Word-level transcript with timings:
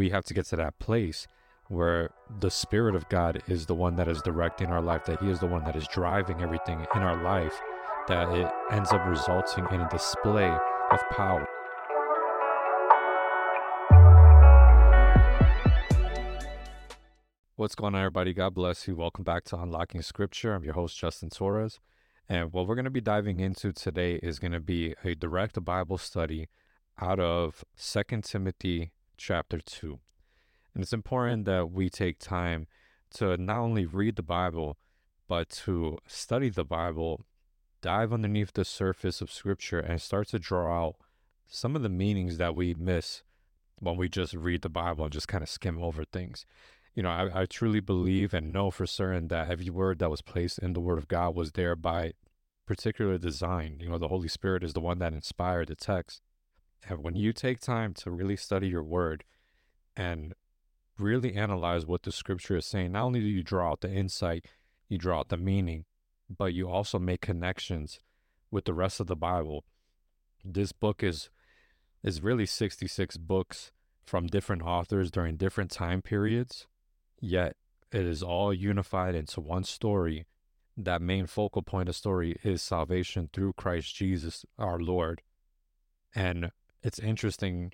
we 0.00 0.08
have 0.08 0.24
to 0.24 0.32
get 0.32 0.46
to 0.46 0.56
that 0.56 0.78
place 0.78 1.28
where 1.68 2.08
the 2.40 2.50
Spirit 2.50 2.94
of 2.94 3.06
God 3.10 3.42
is 3.46 3.66
the 3.66 3.74
one 3.74 3.96
that 3.96 4.08
is 4.08 4.22
directing 4.22 4.68
our 4.68 4.80
life, 4.80 5.04
that 5.04 5.20
He 5.20 5.28
is 5.28 5.40
the 5.40 5.46
one 5.46 5.62
that 5.64 5.76
is 5.76 5.86
driving 5.88 6.40
everything 6.40 6.86
in 6.94 7.02
our 7.02 7.22
life, 7.22 7.52
that 8.08 8.30
it 8.30 8.50
ends 8.72 8.92
up 8.92 9.06
resulting 9.06 9.66
in 9.70 9.82
a 9.82 9.88
display 9.90 10.48
of 10.90 11.00
power. 11.10 11.46
What's 17.56 17.74
going 17.74 17.94
on, 17.94 18.00
everybody? 18.00 18.32
God 18.32 18.54
bless 18.54 18.88
you. 18.88 18.96
Welcome 18.96 19.24
back 19.24 19.44
to 19.44 19.60
Unlocking 19.60 20.00
Scripture. 20.00 20.54
I'm 20.54 20.64
your 20.64 20.72
host, 20.72 20.96
Justin 20.96 21.28
Torres. 21.28 21.78
And 22.26 22.54
what 22.54 22.66
we're 22.66 22.74
going 22.74 22.86
to 22.86 22.90
be 22.90 23.02
diving 23.02 23.38
into 23.38 23.70
today 23.70 24.14
is 24.22 24.38
going 24.38 24.52
to 24.52 24.60
be 24.60 24.94
a 25.04 25.14
direct 25.14 25.62
Bible 25.62 25.98
study 25.98 26.48
out 26.98 27.20
of 27.20 27.66
Second 27.76 28.24
Timothy 28.24 28.92
chapter 29.20 29.60
2. 29.60 30.00
And 30.74 30.82
it's 30.82 30.92
important 30.92 31.44
that 31.44 31.70
we 31.70 31.90
take 31.90 32.18
time 32.18 32.66
to 33.14 33.36
not 33.36 33.58
only 33.58 33.84
read 33.86 34.16
the 34.16 34.22
Bible, 34.22 34.78
but 35.28 35.50
to 35.50 35.98
study 36.06 36.48
the 36.48 36.64
Bible, 36.64 37.26
dive 37.82 38.12
underneath 38.12 38.52
the 38.52 38.64
surface 38.64 39.20
of 39.20 39.30
Scripture, 39.30 39.78
and 39.78 40.00
start 40.00 40.28
to 40.28 40.38
draw 40.38 40.86
out 40.86 40.96
some 41.46 41.76
of 41.76 41.82
the 41.82 41.88
meanings 41.88 42.38
that 42.38 42.56
we 42.56 42.74
miss 42.74 43.22
when 43.78 43.96
we 43.96 44.08
just 44.08 44.34
read 44.34 44.62
the 44.62 44.68
Bible 44.68 45.04
and 45.04 45.12
just 45.12 45.28
kind 45.28 45.42
of 45.42 45.48
skim 45.48 45.82
over 45.82 46.04
things. 46.04 46.46
You 46.94 47.02
know, 47.02 47.10
I, 47.10 47.42
I 47.42 47.46
truly 47.46 47.80
believe 47.80 48.32
and 48.32 48.52
know 48.52 48.70
for 48.70 48.86
certain 48.86 49.28
that 49.28 49.50
every 49.50 49.70
word 49.70 49.98
that 49.98 50.10
was 50.10 50.22
placed 50.22 50.58
in 50.58 50.72
the 50.72 50.80
Word 50.80 50.98
of 50.98 51.08
God 51.08 51.34
was 51.34 51.52
there 51.52 51.76
by 51.76 52.14
particular 52.66 53.18
design. 53.18 53.78
You 53.80 53.90
know, 53.90 53.98
the 53.98 54.08
Holy 54.08 54.28
Spirit 54.28 54.64
is 54.64 54.72
the 54.72 54.80
one 54.80 54.98
that 54.98 55.12
inspired 55.12 55.68
the 55.68 55.76
text. 55.76 56.22
And 56.88 57.02
when 57.02 57.14
you 57.14 57.32
take 57.32 57.60
time 57.60 57.94
to 57.94 58.10
really 58.10 58.36
study 58.36 58.68
your 58.68 58.82
Word 58.82 59.24
and 59.96 60.34
really 60.98 61.34
analyze 61.34 61.86
what 61.86 62.02
the 62.02 62.12
scripture 62.12 62.56
is 62.56 62.66
saying, 62.66 62.92
not 62.92 63.04
only 63.04 63.20
do 63.20 63.26
you 63.26 63.42
draw 63.42 63.70
out 63.70 63.80
the 63.80 63.92
insight, 63.92 64.46
you 64.88 64.98
draw 64.98 65.20
out 65.20 65.28
the 65.28 65.36
meaning, 65.36 65.84
but 66.28 66.54
you 66.54 66.68
also 66.68 66.98
make 66.98 67.20
connections 67.20 68.00
with 68.50 68.64
the 68.64 68.74
rest 68.74 69.00
of 69.00 69.06
the 69.06 69.16
Bible. 69.16 69.64
This 70.44 70.72
book 70.72 71.02
is 71.02 71.30
is 72.02 72.22
really 72.22 72.46
66 72.46 73.18
books 73.18 73.72
from 74.04 74.26
different 74.26 74.62
authors 74.62 75.10
during 75.10 75.36
different 75.36 75.70
time 75.70 76.00
periods, 76.00 76.66
yet 77.20 77.56
it 77.92 78.06
is 78.06 78.22
all 78.22 78.54
unified 78.54 79.14
into 79.14 79.40
one 79.40 79.64
story. 79.64 80.26
That 80.76 81.02
main 81.02 81.26
focal 81.26 81.62
point 81.62 81.90
of 81.90 81.96
story 81.96 82.36
is 82.42 82.62
salvation 82.62 83.28
through 83.32 83.52
Christ 83.52 83.94
Jesus 83.94 84.46
our 84.58 84.78
Lord. 84.78 85.20
And 86.14 86.52
it's 86.82 86.98
interesting 86.98 87.72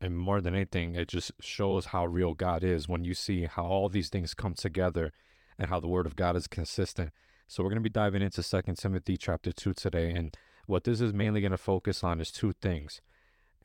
and 0.00 0.16
more 0.16 0.40
than 0.40 0.54
anything, 0.54 0.94
it 0.94 1.08
just 1.08 1.32
shows 1.40 1.86
how 1.86 2.06
real 2.06 2.34
God 2.34 2.62
is 2.62 2.88
when 2.88 3.04
you 3.04 3.14
see 3.14 3.46
how 3.46 3.64
all 3.64 3.88
these 3.88 4.08
things 4.08 4.32
come 4.32 4.54
together 4.54 5.12
and 5.58 5.68
how 5.68 5.80
the 5.80 5.88
word 5.88 6.06
of 6.06 6.14
God 6.14 6.36
is 6.36 6.46
consistent. 6.46 7.10
So 7.48 7.62
we're 7.62 7.70
going 7.70 7.82
to 7.82 7.88
be 7.88 7.90
diving 7.90 8.22
into 8.22 8.42
Second 8.42 8.76
Timothy 8.76 9.16
chapter 9.16 9.50
2 9.50 9.74
today 9.74 10.10
and 10.10 10.36
what 10.66 10.84
this 10.84 11.00
is 11.00 11.12
mainly 11.12 11.40
going 11.40 11.50
to 11.50 11.56
focus 11.58 12.04
on 12.04 12.20
is 12.20 12.30
two 12.30 12.52
things 12.52 13.00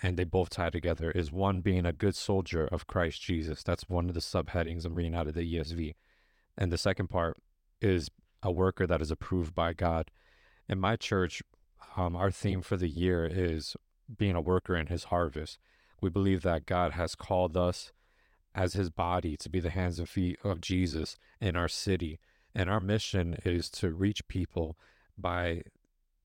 and 0.01 0.17
they 0.17 0.23
both 0.23 0.49
tie 0.49 0.69
together 0.69 1.11
is 1.11 1.31
one 1.31 1.61
being 1.61 1.85
a 1.85 1.93
good 1.93 2.15
soldier 2.15 2.65
of 2.65 2.87
Christ 2.87 3.21
Jesus. 3.21 3.63
That's 3.63 3.89
one 3.89 4.09
of 4.09 4.15
the 4.15 4.21
subheadings 4.21 4.85
I'm 4.85 4.95
reading 4.95 5.15
out 5.15 5.27
of 5.27 5.33
the 5.33 5.41
ESV. 5.41 5.95
And 6.57 6.71
the 6.71 6.77
second 6.77 7.07
part 7.07 7.37
is 7.81 8.09
a 8.41 8.51
worker 8.51 8.87
that 8.87 9.01
is 9.01 9.11
approved 9.11 9.53
by 9.53 9.73
God. 9.73 10.11
In 10.67 10.79
my 10.79 10.95
church, 10.95 11.41
um, 11.95 12.15
our 12.15 12.31
theme 12.31 12.61
for 12.61 12.77
the 12.77 12.89
year 12.89 13.25
is 13.25 13.75
being 14.17 14.35
a 14.35 14.41
worker 14.41 14.75
in 14.75 14.87
his 14.87 15.05
harvest. 15.05 15.57
We 16.01 16.09
believe 16.09 16.41
that 16.43 16.65
God 16.65 16.93
has 16.93 17.15
called 17.15 17.55
us 17.55 17.91
as 18.55 18.73
his 18.73 18.89
body 18.89 19.35
to 19.37 19.49
be 19.49 19.59
the 19.59 19.69
hands 19.69 19.99
and 19.99 20.07
feet 20.07 20.37
of 20.43 20.61
Jesus 20.61 21.17
in 21.41 21.55
our 21.55 21.67
city. 21.67 22.19
And 22.53 22.69
our 22.69 22.79
mission 22.79 23.37
is 23.45 23.69
to 23.71 23.91
reach 23.91 24.27
people 24.27 24.77
by 25.17 25.63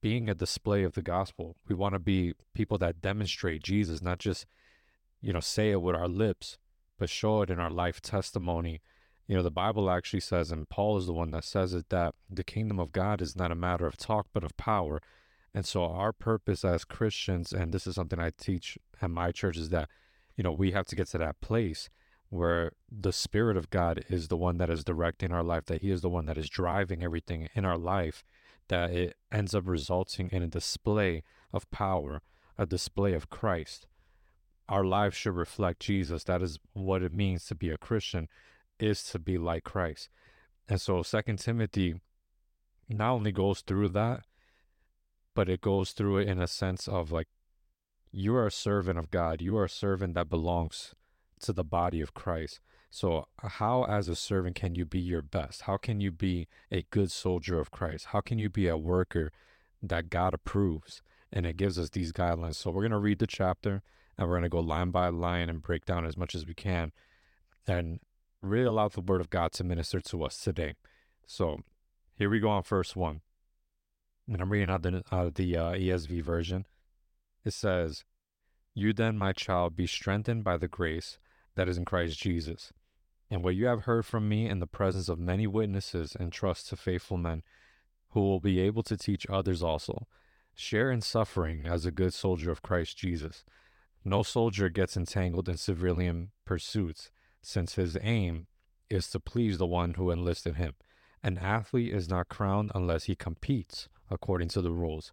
being 0.00 0.28
a 0.28 0.34
display 0.34 0.82
of 0.82 0.94
the 0.94 1.02
gospel. 1.02 1.56
We 1.66 1.74
want 1.74 1.94
to 1.94 1.98
be 1.98 2.34
people 2.54 2.78
that 2.78 3.00
demonstrate 3.00 3.62
Jesus, 3.62 4.02
not 4.02 4.18
just, 4.18 4.46
you 5.20 5.32
know, 5.32 5.40
say 5.40 5.70
it 5.70 5.82
with 5.82 5.96
our 5.96 6.08
lips, 6.08 6.58
but 6.98 7.08
show 7.08 7.42
it 7.42 7.50
in 7.50 7.58
our 7.58 7.70
life 7.70 8.00
testimony. 8.00 8.80
You 9.26 9.36
know, 9.36 9.42
the 9.42 9.50
Bible 9.50 9.90
actually 9.90 10.20
says, 10.20 10.50
and 10.50 10.68
Paul 10.68 10.96
is 10.98 11.06
the 11.06 11.12
one 11.12 11.30
that 11.32 11.44
says 11.44 11.74
it, 11.74 11.88
that 11.90 12.14
the 12.30 12.44
kingdom 12.44 12.78
of 12.78 12.92
God 12.92 13.20
is 13.20 13.36
not 13.36 13.52
a 13.52 13.56
matter 13.56 13.86
of 13.86 13.96
talk, 13.96 14.26
but 14.32 14.44
of 14.44 14.56
power. 14.56 15.00
And 15.54 15.64
so 15.64 15.84
our 15.84 16.12
purpose 16.12 16.64
as 16.64 16.84
Christians, 16.84 17.52
and 17.52 17.72
this 17.72 17.86
is 17.86 17.94
something 17.94 18.20
I 18.20 18.30
teach 18.30 18.78
at 19.00 19.10
my 19.10 19.32
church, 19.32 19.56
is 19.56 19.70
that, 19.70 19.88
you 20.36 20.44
know, 20.44 20.52
we 20.52 20.72
have 20.72 20.86
to 20.86 20.96
get 20.96 21.08
to 21.08 21.18
that 21.18 21.40
place 21.40 21.88
where 22.30 22.72
the 22.90 23.12
Spirit 23.12 23.56
of 23.56 23.70
God 23.70 24.04
is 24.08 24.28
the 24.28 24.36
one 24.36 24.58
that 24.58 24.68
is 24.68 24.84
directing 24.84 25.32
our 25.32 25.42
life, 25.42 25.64
that 25.66 25.80
He 25.80 25.90
is 25.90 26.02
the 26.02 26.10
one 26.10 26.26
that 26.26 26.36
is 26.36 26.50
driving 26.50 27.02
everything 27.02 27.48
in 27.54 27.64
our 27.64 27.78
life, 27.78 28.22
that 28.68 28.90
it 28.90 29.16
ends 29.32 29.54
up 29.54 29.64
resulting 29.66 30.28
in 30.30 30.42
a 30.42 30.48
display 30.48 31.22
of 31.52 31.70
power, 31.70 32.20
a 32.58 32.66
display 32.66 33.14
of 33.14 33.30
Christ. 33.30 33.86
Our 34.68 34.84
lives 34.84 35.16
should 35.16 35.34
reflect 35.34 35.80
Jesus. 35.80 36.24
That 36.24 36.42
is 36.42 36.58
what 36.74 37.02
it 37.02 37.14
means 37.14 37.46
to 37.46 37.54
be 37.54 37.70
a 37.70 37.78
Christian, 37.78 38.28
is 38.78 39.02
to 39.04 39.18
be 39.18 39.38
like 39.38 39.64
Christ. 39.64 40.10
And 40.68 40.78
so 40.78 41.02
Second 41.02 41.38
Timothy 41.38 41.94
not 42.90 43.12
only 43.12 43.32
goes 43.32 43.62
through 43.62 43.88
that, 43.90 44.24
but 45.38 45.48
it 45.48 45.60
goes 45.60 45.92
through 45.92 46.18
it 46.18 46.26
in 46.26 46.40
a 46.40 46.48
sense 46.48 46.88
of 46.88 47.12
like 47.12 47.28
you 48.10 48.34
are 48.34 48.48
a 48.48 48.50
servant 48.50 48.98
of 48.98 49.08
God. 49.08 49.40
You 49.40 49.56
are 49.56 49.66
a 49.66 49.68
servant 49.68 50.14
that 50.14 50.28
belongs 50.28 50.96
to 51.42 51.52
the 51.52 51.62
body 51.62 52.00
of 52.00 52.12
Christ. 52.12 52.58
So, 52.90 53.28
how, 53.40 53.84
as 53.84 54.08
a 54.08 54.16
servant, 54.16 54.56
can 54.56 54.74
you 54.74 54.84
be 54.84 54.98
your 54.98 55.22
best? 55.22 55.62
How 55.62 55.76
can 55.76 56.00
you 56.00 56.10
be 56.10 56.48
a 56.72 56.82
good 56.90 57.12
soldier 57.12 57.60
of 57.60 57.70
Christ? 57.70 58.06
How 58.06 58.20
can 58.20 58.40
you 58.40 58.50
be 58.50 58.66
a 58.66 58.76
worker 58.76 59.30
that 59.80 60.10
God 60.10 60.34
approves? 60.34 61.02
And 61.32 61.46
it 61.46 61.56
gives 61.56 61.78
us 61.78 61.90
these 61.90 62.10
guidelines. 62.12 62.56
So, 62.56 62.72
we're 62.72 62.82
going 62.82 62.90
to 62.90 62.98
read 62.98 63.20
the 63.20 63.28
chapter 63.28 63.82
and 64.18 64.26
we're 64.26 64.34
going 64.34 64.42
to 64.42 64.48
go 64.48 64.58
line 64.58 64.90
by 64.90 65.08
line 65.08 65.48
and 65.48 65.62
break 65.62 65.84
down 65.84 66.04
as 66.04 66.16
much 66.16 66.34
as 66.34 66.46
we 66.46 66.54
can 66.54 66.90
and 67.64 68.00
really 68.42 68.66
allow 68.66 68.88
the 68.88 69.02
word 69.02 69.20
of 69.20 69.30
God 69.30 69.52
to 69.52 69.62
minister 69.62 70.00
to 70.00 70.24
us 70.24 70.40
today. 70.40 70.74
So, 71.28 71.60
here 72.16 72.28
we 72.28 72.40
go 72.40 72.48
on 72.48 72.64
first 72.64 72.96
one 72.96 73.20
and 74.28 74.42
I'm 74.42 74.50
reading 74.50 74.70
out, 74.70 74.82
the, 74.82 75.02
out 75.10 75.26
of 75.26 75.34
the 75.34 75.56
uh, 75.56 75.72
ESV 75.72 76.22
version. 76.22 76.66
It 77.44 77.52
says, 77.52 78.04
You 78.74 78.92
then, 78.92 79.16
my 79.16 79.32
child, 79.32 79.74
be 79.74 79.86
strengthened 79.86 80.44
by 80.44 80.58
the 80.58 80.68
grace 80.68 81.18
that 81.54 81.68
is 81.68 81.78
in 81.78 81.84
Christ 81.84 82.18
Jesus. 82.18 82.72
And 83.30 83.42
what 83.42 83.54
you 83.54 83.66
have 83.66 83.84
heard 83.84 84.04
from 84.04 84.28
me 84.28 84.48
in 84.48 84.60
the 84.60 84.66
presence 84.66 85.08
of 85.08 85.18
many 85.18 85.46
witnesses, 85.46 86.16
entrust 86.18 86.68
to 86.68 86.76
faithful 86.76 87.16
men 87.16 87.42
who 88.10 88.20
will 88.20 88.40
be 88.40 88.60
able 88.60 88.82
to 88.84 88.96
teach 88.96 89.26
others 89.28 89.62
also. 89.62 90.06
Share 90.54 90.90
in 90.90 91.00
suffering 91.00 91.66
as 91.66 91.86
a 91.86 91.90
good 91.90 92.12
soldier 92.12 92.50
of 92.50 92.62
Christ 92.62 92.96
Jesus. 92.96 93.44
No 94.04 94.22
soldier 94.22 94.68
gets 94.68 94.96
entangled 94.96 95.48
in 95.48 95.56
civilian 95.56 96.30
pursuits, 96.44 97.10
since 97.42 97.74
his 97.74 97.96
aim 98.00 98.46
is 98.90 99.08
to 99.10 99.20
please 99.20 99.58
the 99.58 99.66
one 99.66 99.94
who 99.94 100.10
enlisted 100.10 100.56
him. 100.56 100.74
An 101.22 101.38
athlete 101.38 101.92
is 101.92 102.08
not 102.08 102.28
crowned 102.28 102.72
unless 102.74 103.04
he 103.04 103.14
competes 103.14 103.88
according 104.10 104.48
to 104.48 104.62
the 104.62 104.72
rules. 104.72 105.12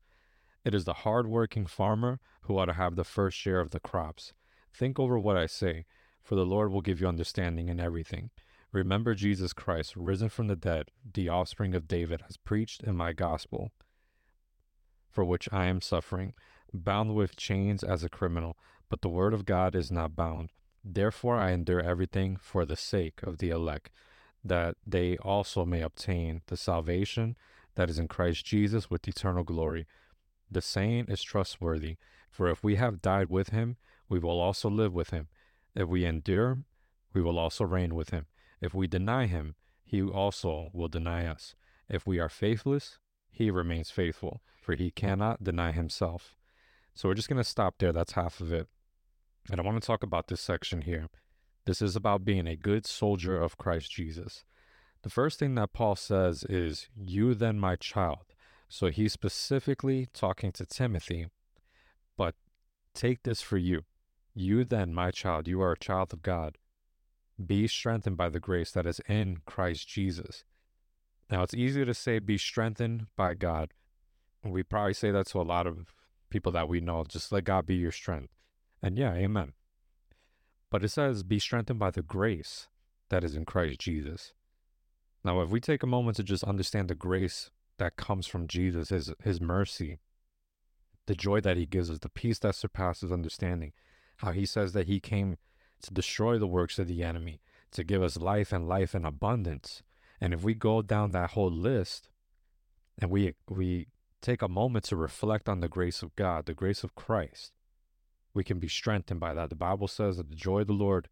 It 0.64 0.74
is 0.74 0.86
the 0.86 0.94
hard-working 0.94 1.68
farmer 1.68 2.20
who 2.42 2.58
ought 2.58 2.66
to 2.66 2.74
have 2.74 2.96
the 2.96 3.04
first 3.04 3.38
share 3.38 3.60
of 3.60 3.72
the 3.72 3.80
crops. 3.80 4.34
Think 4.74 5.00
over 5.00 5.18
what 5.18 5.38
I 5.38 5.46
say, 5.46 5.86
for 6.24 6.36
the 6.36 6.46
Lord 6.46 6.72
will 6.72 6.82
give 6.82 7.00
you 7.00 7.08
understanding 7.08 7.70
in 7.70 7.80
everything. 7.80 8.32
Remember 8.72 9.14
Jesus 9.14 9.54
Christ, 9.54 9.96
risen 9.96 10.28
from 10.28 10.48
the 10.48 10.56
dead, 10.56 10.90
the 11.14 11.30
offspring 11.30 11.76
of 11.76 11.88
David, 11.88 12.24
has 12.24 12.36
preached 12.36 12.84
in 12.84 12.96
my 12.96 13.14
gospel, 13.14 13.72
for 15.10 15.24
which 15.24 15.48
I 15.52 15.66
am 15.66 15.82
suffering, 15.82 16.34
bound 16.74 17.16
with 17.16 17.38
chains 17.38 17.84
as 17.84 18.04
a 18.04 18.10
criminal, 18.10 18.58
but 18.90 19.02
the 19.02 19.08
word 19.08 19.34
of 19.34 19.46
God 19.46 19.76
is 19.76 19.92
not 19.92 20.16
bound. 20.16 20.50
Therefore 20.84 21.38
I 21.38 21.52
endure 21.52 21.80
everything 21.80 22.38
for 22.38 22.66
the 22.66 22.76
sake 22.76 23.22
of 23.24 23.38
the 23.38 23.50
elect, 23.50 23.92
that 24.44 24.76
they 24.86 25.18
also 25.18 25.64
may 25.64 25.82
obtain 25.82 26.42
the 26.48 26.58
salvation 26.58 27.38
that 27.76 27.90
is 27.90 28.00
in 28.00 28.08
Christ 28.08 28.46
Jesus 28.46 28.90
with 28.90 29.08
eternal 29.08 29.44
glory. 29.44 29.86
The 30.50 30.62
saying 30.62 31.06
is 31.08 31.22
trustworthy, 31.24 31.98
for 32.30 32.48
if 32.50 32.64
we 32.64 32.76
have 32.76 33.02
died 33.02 33.30
with 33.30 33.50
him, 33.50 33.78
we 34.10 34.20
will 34.20 34.40
also 34.40 34.70
live 34.70 34.94
with 34.94 35.10
him. 35.10 35.28
If 35.76 35.88
we 35.88 36.06
endure, 36.06 36.60
we 37.14 37.22
will 37.22 37.40
also 37.40 37.64
reign 37.64 37.96
with 37.96 38.10
him. 38.12 38.26
If 38.62 38.74
we 38.74 38.88
deny 38.88 39.26
him, 39.28 39.56
he 39.84 40.02
also 40.02 40.70
will 40.74 40.88
deny 40.88 41.26
us. 41.26 41.56
If 41.90 42.08
we 42.08 42.20
are 42.20 42.30
faithless, 42.30 42.98
he 43.32 43.52
remains 43.52 43.92
faithful, 43.92 44.42
for 44.62 44.76
he 44.76 44.92
cannot 44.92 45.44
deny 45.44 45.72
himself. 45.72 46.36
So 46.94 47.10
we're 47.10 47.16
just 47.16 47.30
going 47.30 47.42
to 47.42 47.44
stop 47.44 47.76
there. 47.78 47.92
That's 47.92 48.14
half 48.14 48.40
of 48.40 48.54
it. 48.54 48.68
And 49.52 49.60
I 49.60 49.64
want 49.64 49.82
to 49.82 49.86
talk 49.86 50.02
about 50.02 50.28
this 50.28 50.42
section 50.42 50.82
here. 50.82 51.08
This 51.66 51.82
is 51.82 51.96
about 51.96 52.26
being 52.26 52.48
a 52.48 52.56
good 52.56 52.86
soldier 52.86 53.38
of 53.38 53.58
Christ 53.58 53.92
Jesus. 53.92 54.44
The 55.06 55.12
first 55.12 55.38
thing 55.38 55.54
that 55.54 55.72
Paul 55.72 55.96
says 55.96 56.44
is, 56.46 56.88
You 56.98 57.36
then, 57.36 57.60
my 57.60 57.76
child. 57.76 58.34
So 58.68 58.88
he's 58.88 59.14
specifically 59.14 60.08
talking 60.16 60.52
to 60.54 60.66
Timothy, 60.66 61.28
but 62.18 62.34
take 62.96 63.22
this 63.22 63.40
for 63.40 63.58
you. 63.58 63.84
You 64.34 64.64
then, 64.64 64.96
my 64.96 65.12
child, 65.12 65.48
you 65.48 65.62
are 65.62 65.74
a 65.74 65.78
child 65.78 66.12
of 66.12 66.24
God. 66.24 66.58
Be 67.46 67.68
strengthened 67.68 68.18
by 68.18 68.30
the 68.30 68.40
grace 68.40 68.72
that 68.72 68.88
is 68.88 69.00
in 69.08 69.42
Christ 69.46 69.88
Jesus. 69.88 70.44
Now, 71.30 71.44
it's 71.44 71.54
easier 71.54 71.86
to 71.86 71.94
say 71.94 72.18
be 72.18 72.40
strengthened 72.40 73.06
by 73.16 73.36
God. 73.36 73.74
We 74.44 74.64
probably 74.64 74.96
say 74.96 75.12
that 75.12 75.28
to 75.28 75.40
a 75.40 75.44
lot 75.44 75.68
of 75.68 75.94
people 76.32 76.52
that 76.54 76.68
we 76.68 76.82
know. 76.82 77.04
Just 77.08 77.32
let 77.32 77.44
God 77.44 77.68
be 77.68 77.76
your 77.76 77.92
strength. 77.92 78.34
And 78.82 78.98
yeah, 78.98 79.14
amen. 79.14 79.54
But 80.72 80.84
it 80.84 80.90
says 80.90 81.22
be 81.22 81.38
strengthened 81.38 81.78
by 81.78 81.92
the 81.92 82.02
grace 82.02 82.70
that 83.10 83.24
is 83.24 83.36
in 83.36 83.46
Christ 83.46 83.80
Jesus. 83.82 84.34
Now, 85.26 85.42
if 85.42 85.50
we 85.50 85.60
take 85.60 85.82
a 85.82 85.88
moment 85.88 86.18
to 86.18 86.24
just 86.24 86.44
understand 86.44 86.88
the 86.88 86.94
grace 86.94 87.50
that 87.80 87.98
comes 87.98 88.28
from 88.28 88.48
Jesus, 88.48 88.90
his, 88.90 89.12
his 89.24 89.42
mercy, 89.42 89.98
the 91.08 91.16
joy 91.16 91.42
that 91.42 91.58
he 91.58 91.66
gives 91.66 91.90
us, 91.90 91.98
the 91.98 92.10
peace 92.10 92.38
that 92.40 92.54
surpasses 92.54 93.12
understanding, 93.12 93.74
how 94.18 94.34
he 94.34 94.46
says 94.46 94.74
that 94.74 94.86
he 94.86 95.00
came 95.00 95.38
to 95.82 95.92
destroy 95.92 96.38
the 96.38 96.46
works 96.46 96.78
of 96.78 96.88
the 96.88 97.02
enemy, 97.02 97.42
to 97.72 97.84
give 97.84 98.04
us 98.04 98.18
life 98.18 98.54
and 98.54 98.68
life 98.68 98.94
in 98.94 99.04
abundance. 99.04 99.82
And 100.22 100.32
if 100.32 100.44
we 100.44 100.54
go 100.54 100.84
down 100.84 101.10
that 101.12 101.32
whole 101.32 101.52
list 101.52 102.10
and 103.00 103.10
we 103.10 103.34
we 103.50 103.88
take 104.22 104.44
a 104.44 104.48
moment 104.48 104.86
to 104.86 104.96
reflect 104.96 105.50
on 105.50 105.60
the 105.60 105.68
grace 105.68 106.04
of 106.04 106.16
God, 106.16 106.46
the 106.46 106.54
grace 106.54 106.84
of 106.84 106.94
Christ, 106.94 107.52
we 108.36 108.44
can 108.44 108.60
be 108.60 108.68
strengthened 108.68 109.20
by 109.20 109.34
that. 109.34 109.50
The 109.50 109.56
Bible 109.56 109.88
says 109.88 110.18
that 110.18 110.30
the 110.30 110.36
joy 110.36 110.62
of 110.62 110.68
the 110.68 110.74
Lord 110.74 111.10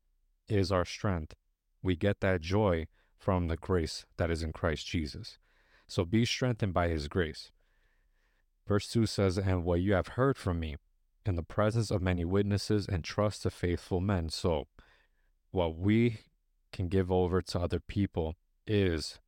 is 0.47 0.71
our 0.71 0.85
strength. 0.85 1.33
We 1.81 1.95
get 1.95 2.21
that 2.21 2.41
joy 2.41 2.85
from 3.23 3.47
the 3.47 3.57
grace 3.57 4.05
that 4.17 4.29
is 4.29 4.43
in 4.43 4.51
Christ 4.51 4.85
Jesus. 4.85 5.37
So 5.87 6.03
be 6.03 6.25
strengthened 6.25 6.73
by 6.73 6.89
his 6.89 7.07
grace. 7.07 7.51
Verse 8.67 8.87
2 8.89 9.05
says, 9.05 9.37
And 9.37 9.63
what 9.63 9.81
you 9.81 9.93
have 9.93 10.09
heard 10.09 10.37
from 10.37 10.59
me 10.59 10.77
in 11.25 11.35
the 11.35 11.43
presence 11.43 11.89
of 11.89 12.01
many 12.01 12.25
witnesses, 12.25 12.87
and 12.87 13.03
trust 13.03 13.43
to 13.43 13.49
faithful 13.49 14.01
men. 14.01 14.29
So, 14.29 14.67
what 15.51 15.77
we 15.77 16.19
can 16.71 16.87
give 16.87 17.11
over 17.11 17.41
to 17.41 17.59
other 17.59 17.79
people 17.79 18.35
is 18.67 19.19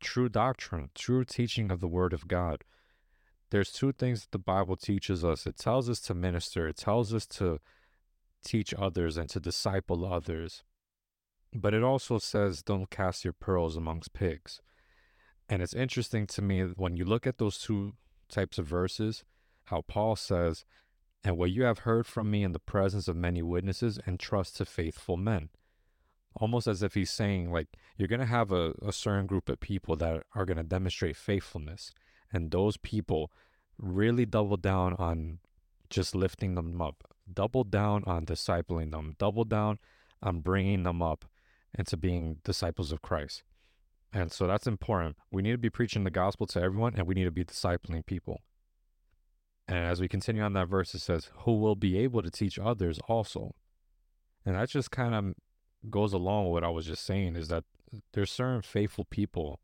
true 0.00 0.28
doctrine, 0.28 0.90
true 0.94 1.24
teaching 1.24 1.70
of 1.70 1.80
the 1.80 1.88
Word 1.88 2.12
of 2.12 2.28
God. 2.28 2.62
There's 3.50 3.72
two 3.72 3.92
things 3.92 4.22
that 4.22 4.32
the 4.32 4.38
Bible 4.38 4.76
teaches 4.76 5.24
us 5.24 5.46
it 5.46 5.56
tells 5.56 5.88
us 5.88 6.00
to 6.02 6.14
minister, 6.14 6.68
it 6.68 6.76
tells 6.76 7.14
us 7.14 7.26
to 7.26 7.58
teach 8.44 8.74
others 8.74 9.16
and 9.16 9.28
to 9.30 9.40
disciple 9.40 10.04
others. 10.04 10.62
But 11.52 11.74
it 11.74 11.82
also 11.82 12.18
says, 12.18 12.62
don't 12.62 12.90
cast 12.90 13.24
your 13.24 13.32
pearls 13.32 13.76
amongst 13.76 14.12
pigs. 14.12 14.60
And 15.48 15.62
it's 15.62 15.74
interesting 15.74 16.26
to 16.28 16.42
me 16.42 16.62
when 16.62 16.96
you 16.96 17.04
look 17.04 17.26
at 17.26 17.38
those 17.38 17.58
two 17.58 17.94
types 18.28 18.58
of 18.58 18.66
verses, 18.66 19.24
how 19.64 19.82
Paul 19.82 20.16
says, 20.16 20.64
And 21.22 21.36
what 21.36 21.50
you 21.50 21.62
have 21.64 21.80
heard 21.80 22.06
from 22.06 22.30
me 22.30 22.42
in 22.42 22.52
the 22.52 22.58
presence 22.58 23.08
of 23.08 23.16
many 23.16 23.42
witnesses, 23.42 23.98
and 24.06 24.18
trust 24.18 24.56
to 24.56 24.64
faithful 24.64 25.16
men. 25.16 25.50
Almost 26.34 26.66
as 26.66 26.82
if 26.82 26.94
he's 26.94 27.10
saying, 27.10 27.50
like, 27.50 27.68
you're 27.96 28.08
going 28.08 28.20
to 28.20 28.26
have 28.26 28.52
a, 28.52 28.74
a 28.84 28.92
certain 28.92 29.26
group 29.26 29.48
of 29.48 29.60
people 29.60 29.96
that 29.96 30.24
are 30.34 30.44
going 30.44 30.58
to 30.58 30.62
demonstrate 30.62 31.16
faithfulness. 31.16 31.92
And 32.32 32.50
those 32.50 32.76
people 32.76 33.30
really 33.78 34.26
double 34.26 34.56
down 34.56 34.94
on 34.94 35.38
just 35.88 36.14
lifting 36.14 36.54
them 36.54 36.82
up, 36.82 37.04
double 37.32 37.64
down 37.64 38.02
on 38.06 38.26
discipling 38.26 38.90
them, 38.90 39.14
double 39.18 39.44
down 39.44 39.78
on 40.22 40.40
bringing 40.40 40.82
them 40.82 41.00
up 41.00 41.24
into 41.78 41.96
being 41.96 42.38
disciples 42.44 42.92
of 42.92 43.02
Christ. 43.02 43.42
And 44.12 44.32
so 44.32 44.46
that's 44.46 44.66
important. 44.66 45.16
We 45.30 45.42
need 45.42 45.52
to 45.52 45.58
be 45.58 45.70
preaching 45.70 46.04
the 46.04 46.10
gospel 46.10 46.46
to 46.48 46.60
everyone 46.62 46.94
and 46.96 47.06
we 47.06 47.14
need 47.14 47.24
to 47.24 47.30
be 47.30 47.44
discipling 47.44 48.04
people. 48.06 48.42
And 49.68 49.78
as 49.78 50.00
we 50.00 50.08
continue 50.08 50.42
on 50.42 50.52
that 50.52 50.68
verse, 50.68 50.94
it 50.94 51.00
says, 51.00 51.30
Who 51.40 51.58
will 51.58 51.74
be 51.74 51.98
able 51.98 52.22
to 52.22 52.30
teach 52.30 52.58
others 52.58 53.00
also? 53.08 53.54
And 54.44 54.54
that 54.54 54.70
just 54.70 54.90
kind 54.90 55.14
of 55.14 55.34
goes 55.90 56.12
along 56.12 56.46
with 56.46 56.52
what 56.52 56.64
I 56.64 56.68
was 56.68 56.86
just 56.86 57.04
saying 57.04 57.36
is 57.36 57.48
that 57.48 57.64
there's 58.12 58.30
certain 58.30 58.62
faithful 58.62 59.04
people 59.04 59.60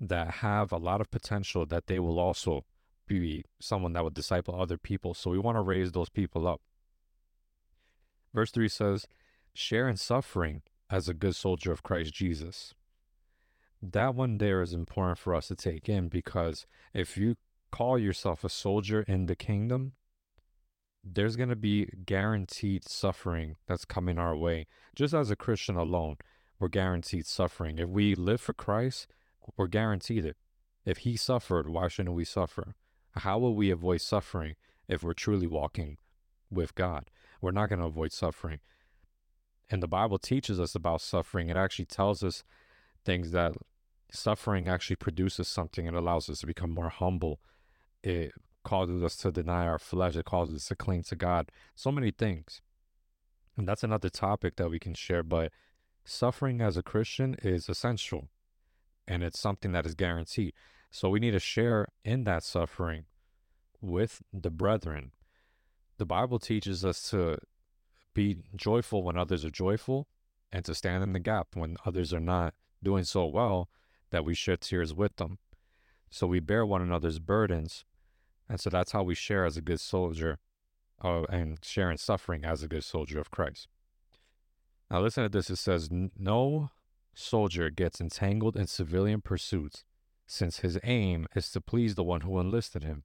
that 0.00 0.36
have 0.36 0.72
a 0.72 0.78
lot 0.78 1.00
of 1.00 1.10
potential 1.10 1.66
that 1.66 1.86
they 1.86 1.98
will 1.98 2.18
also 2.18 2.64
be 3.06 3.44
someone 3.60 3.92
that 3.92 4.04
would 4.04 4.14
disciple 4.14 4.60
other 4.60 4.78
people. 4.78 5.14
So 5.14 5.30
we 5.30 5.38
want 5.38 5.56
to 5.56 5.62
raise 5.62 5.92
those 5.92 6.08
people 6.08 6.46
up. 6.46 6.60
Verse 8.32 8.50
3 8.50 8.68
says, 8.68 9.06
Share 9.54 9.88
in 9.88 9.96
suffering 9.96 10.62
as 10.92 11.08
a 11.08 11.14
good 11.14 11.34
soldier 11.34 11.72
of 11.72 11.82
Christ 11.82 12.14
Jesus 12.14 12.74
that 13.82 14.14
one 14.14 14.38
there 14.38 14.62
is 14.62 14.72
important 14.72 15.18
for 15.18 15.34
us 15.34 15.48
to 15.48 15.56
take 15.56 15.88
in 15.88 16.08
because 16.08 16.66
if 16.94 17.16
you 17.16 17.36
call 17.72 17.98
yourself 17.98 18.44
a 18.44 18.48
soldier 18.48 19.02
in 19.02 19.26
the 19.26 19.34
kingdom, 19.34 19.92
there's 21.02 21.34
going 21.34 21.48
to 21.48 21.56
be 21.56 21.86
guaranteed 22.06 22.88
suffering 22.88 23.56
that's 23.66 23.84
coming 23.84 24.18
our 24.18 24.36
way. 24.36 24.66
Just 24.94 25.14
as 25.14 25.30
a 25.30 25.36
Christian 25.36 25.74
alone, 25.74 26.16
we're 26.60 26.68
guaranteed 26.68 27.26
suffering. 27.26 27.78
If 27.78 27.88
we 27.88 28.14
live 28.14 28.40
for 28.40 28.52
Christ, 28.52 29.08
we're 29.56 29.66
guaranteed 29.66 30.24
it. 30.24 30.36
If 30.84 30.98
he 30.98 31.16
suffered, 31.16 31.68
why 31.68 31.88
shouldn't 31.88 32.14
we 32.14 32.24
suffer? 32.24 32.76
How 33.16 33.38
will 33.38 33.56
we 33.56 33.70
avoid 33.70 34.00
suffering 34.00 34.54
if 34.86 35.02
we're 35.02 35.12
truly 35.12 35.48
walking 35.48 35.98
with 36.50 36.76
God? 36.76 37.10
We're 37.40 37.50
not 37.50 37.68
going 37.68 37.80
to 37.80 37.86
avoid 37.86 38.12
suffering. 38.12 38.60
And 39.72 39.82
the 39.82 39.88
Bible 39.88 40.18
teaches 40.18 40.60
us 40.60 40.74
about 40.74 41.00
suffering. 41.00 41.48
It 41.48 41.56
actually 41.56 41.86
tells 41.86 42.22
us 42.22 42.44
things 43.06 43.30
that 43.30 43.54
suffering 44.10 44.68
actually 44.68 44.96
produces 44.96 45.48
something 45.48 45.88
and 45.88 45.96
allows 45.96 46.28
us 46.28 46.40
to 46.40 46.46
become 46.46 46.70
more 46.70 46.90
humble. 46.90 47.40
It 48.04 48.32
causes 48.64 49.02
us 49.02 49.16
to 49.16 49.32
deny 49.32 49.66
our 49.66 49.78
flesh. 49.78 50.14
It 50.14 50.26
causes 50.26 50.56
us 50.56 50.66
to 50.66 50.76
cling 50.76 51.04
to 51.04 51.16
God. 51.16 51.50
So 51.74 51.90
many 51.90 52.10
things. 52.10 52.60
And 53.56 53.66
that's 53.66 53.82
another 53.82 54.10
topic 54.10 54.56
that 54.56 54.68
we 54.68 54.78
can 54.78 54.92
share. 54.92 55.22
But 55.22 55.50
suffering 56.04 56.60
as 56.60 56.76
a 56.76 56.82
Christian 56.82 57.34
is 57.42 57.70
essential 57.70 58.28
and 59.08 59.22
it's 59.22 59.40
something 59.40 59.72
that 59.72 59.86
is 59.86 59.94
guaranteed. 59.94 60.52
So 60.90 61.08
we 61.08 61.18
need 61.18 61.30
to 61.30 61.40
share 61.40 61.88
in 62.04 62.24
that 62.24 62.42
suffering 62.42 63.04
with 63.80 64.20
the 64.34 64.50
brethren. 64.50 65.12
The 65.96 66.04
Bible 66.04 66.38
teaches 66.38 66.84
us 66.84 67.08
to 67.08 67.38
be 68.14 68.38
joyful 68.54 69.02
when 69.02 69.16
others 69.16 69.44
are 69.44 69.50
joyful 69.50 70.08
and 70.52 70.64
to 70.64 70.74
stand 70.74 71.02
in 71.02 71.12
the 71.12 71.20
gap 71.20 71.48
when 71.54 71.76
others 71.86 72.12
are 72.12 72.20
not 72.20 72.54
doing 72.82 73.04
so 73.04 73.26
well 73.26 73.68
that 74.10 74.24
we 74.24 74.34
shed 74.34 74.60
tears 74.60 74.92
with 74.92 75.16
them. 75.16 75.38
So 76.10 76.26
we 76.26 76.40
bear 76.40 76.66
one 76.66 76.82
another's 76.82 77.18
burdens. 77.18 77.84
And 78.48 78.60
so 78.60 78.68
that's 78.68 78.92
how 78.92 79.02
we 79.02 79.14
share 79.14 79.46
as 79.46 79.56
a 79.56 79.62
good 79.62 79.80
soldier 79.80 80.38
uh, 81.02 81.22
and 81.30 81.58
share 81.62 81.90
in 81.90 81.96
suffering 81.96 82.44
as 82.44 82.62
a 82.62 82.68
good 82.68 82.84
soldier 82.84 83.18
of 83.18 83.30
Christ. 83.30 83.68
Now, 84.90 85.00
listen 85.00 85.22
to 85.22 85.30
this. 85.30 85.48
It 85.48 85.56
says, 85.56 85.88
No 85.90 86.70
soldier 87.14 87.70
gets 87.70 88.00
entangled 88.00 88.56
in 88.56 88.66
civilian 88.66 89.22
pursuits, 89.22 89.84
since 90.26 90.58
his 90.58 90.78
aim 90.84 91.26
is 91.34 91.50
to 91.52 91.62
please 91.62 91.94
the 91.94 92.04
one 92.04 92.20
who 92.20 92.38
enlisted 92.38 92.84
him. 92.84 93.04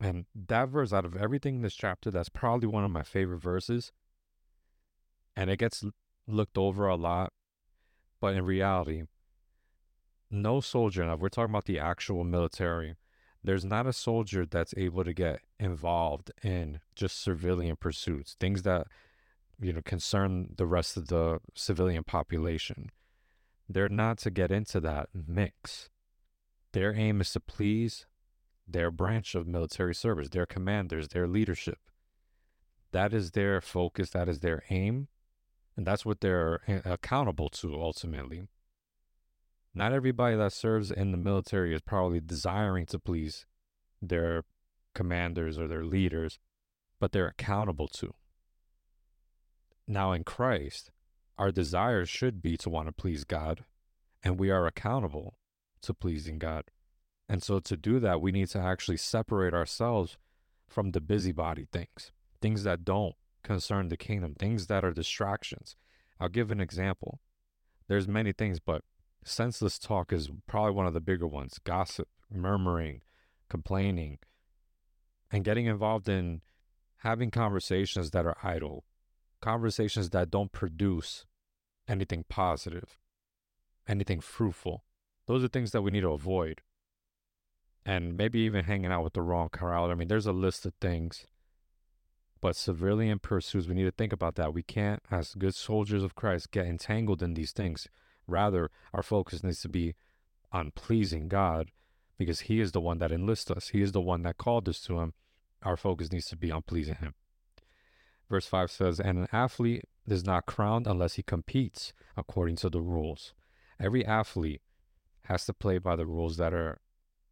And 0.00 0.26
that 0.34 0.68
verse, 0.68 0.92
out 0.92 1.04
of 1.04 1.16
everything 1.16 1.56
in 1.56 1.62
this 1.62 1.74
chapter, 1.74 2.10
that's 2.10 2.28
probably 2.28 2.68
one 2.68 2.84
of 2.84 2.90
my 2.90 3.02
favorite 3.02 3.38
verses. 3.40 3.92
And 5.36 5.50
it 5.50 5.58
gets 5.58 5.84
looked 6.26 6.56
over 6.56 6.86
a 6.86 6.96
lot. 6.96 7.32
But 8.20 8.34
in 8.34 8.44
reality, 8.44 9.04
no 10.30 10.60
soldier, 10.60 11.04
now 11.04 11.16
we're 11.16 11.28
talking 11.28 11.52
about 11.52 11.66
the 11.66 11.78
actual 11.78 12.24
military, 12.24 12.96
there's 13.42 13.64
not 13.64 13.86
a 13.86 13.92
soldier 13.92 14.44
that's 14.44 14.74
able 14.76 15.04
to 15.04 15.12
get 15.12 15.40
involved 15.60 16.32
in 16.42 16.80
just 16.96 17.22
civilian 17.22 17.76
pursuits, 17.76 18.36
things 18.40 18.62
that, 18.62 18.88
you 19.60 19.72
know, 19.72 19.80
concern 19.82 20.54
the 20.56 20.66
rest 20.66 20.96
of 20.96 21.08
the 21.08 21.38
civilian 21.54 22.02
population. 22.04 22.90
They're 23.68 23.88
not 23.88 24.18
to 24.18 24.30
get 24.30 24.50
into 24.50 24.80
that 24.80 25.10
mix. 25.14 25.88
Their 26.72 26.94
aim 26.94 27.20
is 27.20 27.32
to 27.32 27.40
please 27.40 28.06
their 28.68 28.90
branch 28.90 29.34
of 29.34 29.46
military 29.46 29.94
service, 29.94 30.28
their 30.28 30.46
commanders, 30.46 31.08
their 31.08 31.26
leadership. 31.26 31.78
That 32.92 33.12
is 33.12 33.32
their 33.32 33.60
focus, 33.60 34.10
that 34.10 34.28
is 34.28 34.40
their 34.40 34.62
aim, 34.70 35.08
and 35.76 35.86
that's 35.86 36.04
what 36.04 36.20
they're 36.20 36.60
accountable 36.84 37.48
to 37.50 37.74
ultimately. 37.80 38.42
Not 39.74 39.92
everybody 39.92 40.36
that 40.36 40.52
serves 40.52 40.90
in 40.90 41.12
the 41.12 41.18
military 41.18 41.74
is 41.74 41.80
probably 41.80 42.20
desiring 42.20 42.86
to 42.86 42.98
please 42.98 43.46
their 44.02 44.44
commanders 44.94 45.58
or 45.58 45.68
their 45.68 45.84
leaders, 45.84 46.38
but 46.98 47.12
they're 47.12 47.28
accountable 47.28 47.88
to. 47.88 48.14
Now, 49.86 50.12
in 50.12 50.24
Christ, 50.24 50.90
our 51.38 51.52
desires 51.52 52.08
should 52.08 52.42
be 52.42 52.56
to 52.58 52.68
want 52.68 52.88
to 52.88 52.92
please 52.92 53.24
God, 53.24 53.64
and 54.22 54.38
we 54.38 54.50
are 54.50 54.66
accountable 54.66 55.38
to 55.82 55.94
pleasing 55.94 56.38
God. 56.38 56.64
And 57.28 57.42
so, 57.42 57.60
to 57.60 57.76
do 57.76 58.00
that, 58.00 58.20
we 58.20 58.32
need 58.32 58.48
to 58.48 58.58
actually 58.58 58.96
separate 58.96 59.52
ourselves 59.52 60.16
from 60.66 60.92
the 60.92 61.00
busybody 61.00 61.66
things, 61.70 62.12
things 62.40 62.62
that 62.64 62.84
don't 62.84 63.14
concern 63.42 63.88
the 63.88 63.96
kingdom, 63.96 64.34
things 64.34 64.66
that 64.66 64.84
are 64.84 64.92
distractions. 64.92 65.76
I'll 66.18 66.28
give 66.28 66.50
an 66.50 66.60
example. 66.60 67.20
There's 67.86 68.08
many 68.08 68.32
things, 68.32 68.60
but 68.60 68.82
senseless 69.24 69.78
talk 69.78 70.12
is 70.12 70.30
probably 70.46 70.72
one 70.72 70.86
of 70.86 70.94
the 70.94 71.00
bigger 71.00 71.26
ones 71.26 71.58
gossip, 71.62 72.08
murmuring, 72.30 73.02
complaining, 73.48 74.18
and 75.30 75.44
getting 75.44 75.66
involved 75.66 76.08
in 76.08 76.42
having 76.98 77.30
conversations 77.30 78.10
that 78.10 78.26
are 78.26 78.36
idle, 78.42 78.84
conversations 79.40 80.10
that 80.10 80.30
don't 80.30 80.52
produce 80.52 81.26
anything 81.86 82.24
positive, 82.28 82.98
anything 83.86 84.20
fruitful. 84.20 84.84
Those 85.26 85.44
are 85.44 85.48
things 85.48 85.70
that 85.72 85.82
we 85.82 85.90
need 85.90 86.00
to 86.00 86.12
avoid. 86.12 86.62
And 87.88 88.18
maybe 88.18 88.40
even 88.40 88.66
hanging 88.66 88.92
out 88.92 89.02
with 89.02 89.14
the 89.14 89.22
wrong 89.22 89.48
crowd. 89.48 89.90
I 89.90 89.94
mean, 89.94 90.08
there's 90.08 90.26
a 90.26 90.32
list 90.32 90.66
of 90.66 90.74
things. 90.74 91.26
But 92.42 92.62
in 92.68 93.18
pursuits, 93.18 93.66
we 93.66 93.74
need 93.74 93.84
to 93.84 93.90
think 93.90 94.12
about 94.12 94.34
that. 94.34 94.52
We 94.52 94.62
can't, 94.62 95.02
as 95.10 95.34
good 95.34 95.54
soldiers 95.54 96.02
of 96.02 96.14
Christ, 96.14 96.50
get 96.50 96.66
entangled 96.66 97.22
in 97.22 97.32
these 97.32 97.52
things. 97.52 97.88
Rather, 98.26 98.70
our 98.92 99.02
focus 99.02 99.42
needs 99.42 99.62
to 99.62 99.70
be 99.70 99.94
on 100.52 100.70
pleasing 100.72 101.28
God 101.28 101.70
because 102.18 102.40
He 102.40 102.60
is 102.60 102.72
the 102.72 102.80
one 102.80 102.98
that 102.98 103.10
enlists 103.10 103.50
us. 103.50 103.68
He 103.68 103.80
is 103.80 103.92
the 103.92 104.02
one 104.02 104.22
that 104.22 104.36
called 104.36 104.68
us 104.68 104.80
to 104.82 105.00
Him. 105.00 105.14
Our 105.62 105.78
focus 105.78 106.12
needs 106.12 106.26
to 106.26 106.36
be 106.36 106.52
on 106.52 106.62
pleasing 106.62 106.96
Him. 106.96 107.14
Verse 108.28 108.46
5 108.46 108.70
says, 108.70 109.00
And 109.00 109.18
an 109.18 109.28
athlete 109.32 109.84
is 110.06 110.26
not 110.26 110.44
crowned 110.44 110.86
unless 110.86 111.14
he 111.14 111.22
competes 111.22 111.94
according 112.18 112.56
to 112.56 112.68
the 112.68 112.82
rules. 112.82 113.32
Every 113.80 114.04
athlete 114.04 114.60
has 115.24 115.46
to 115.46 115.54
play 115.54 115.78
by 115.78 115.96
the 115.96 116.06
rules 116.06 116.36
that 116.36 116.52
are 116.52 116.80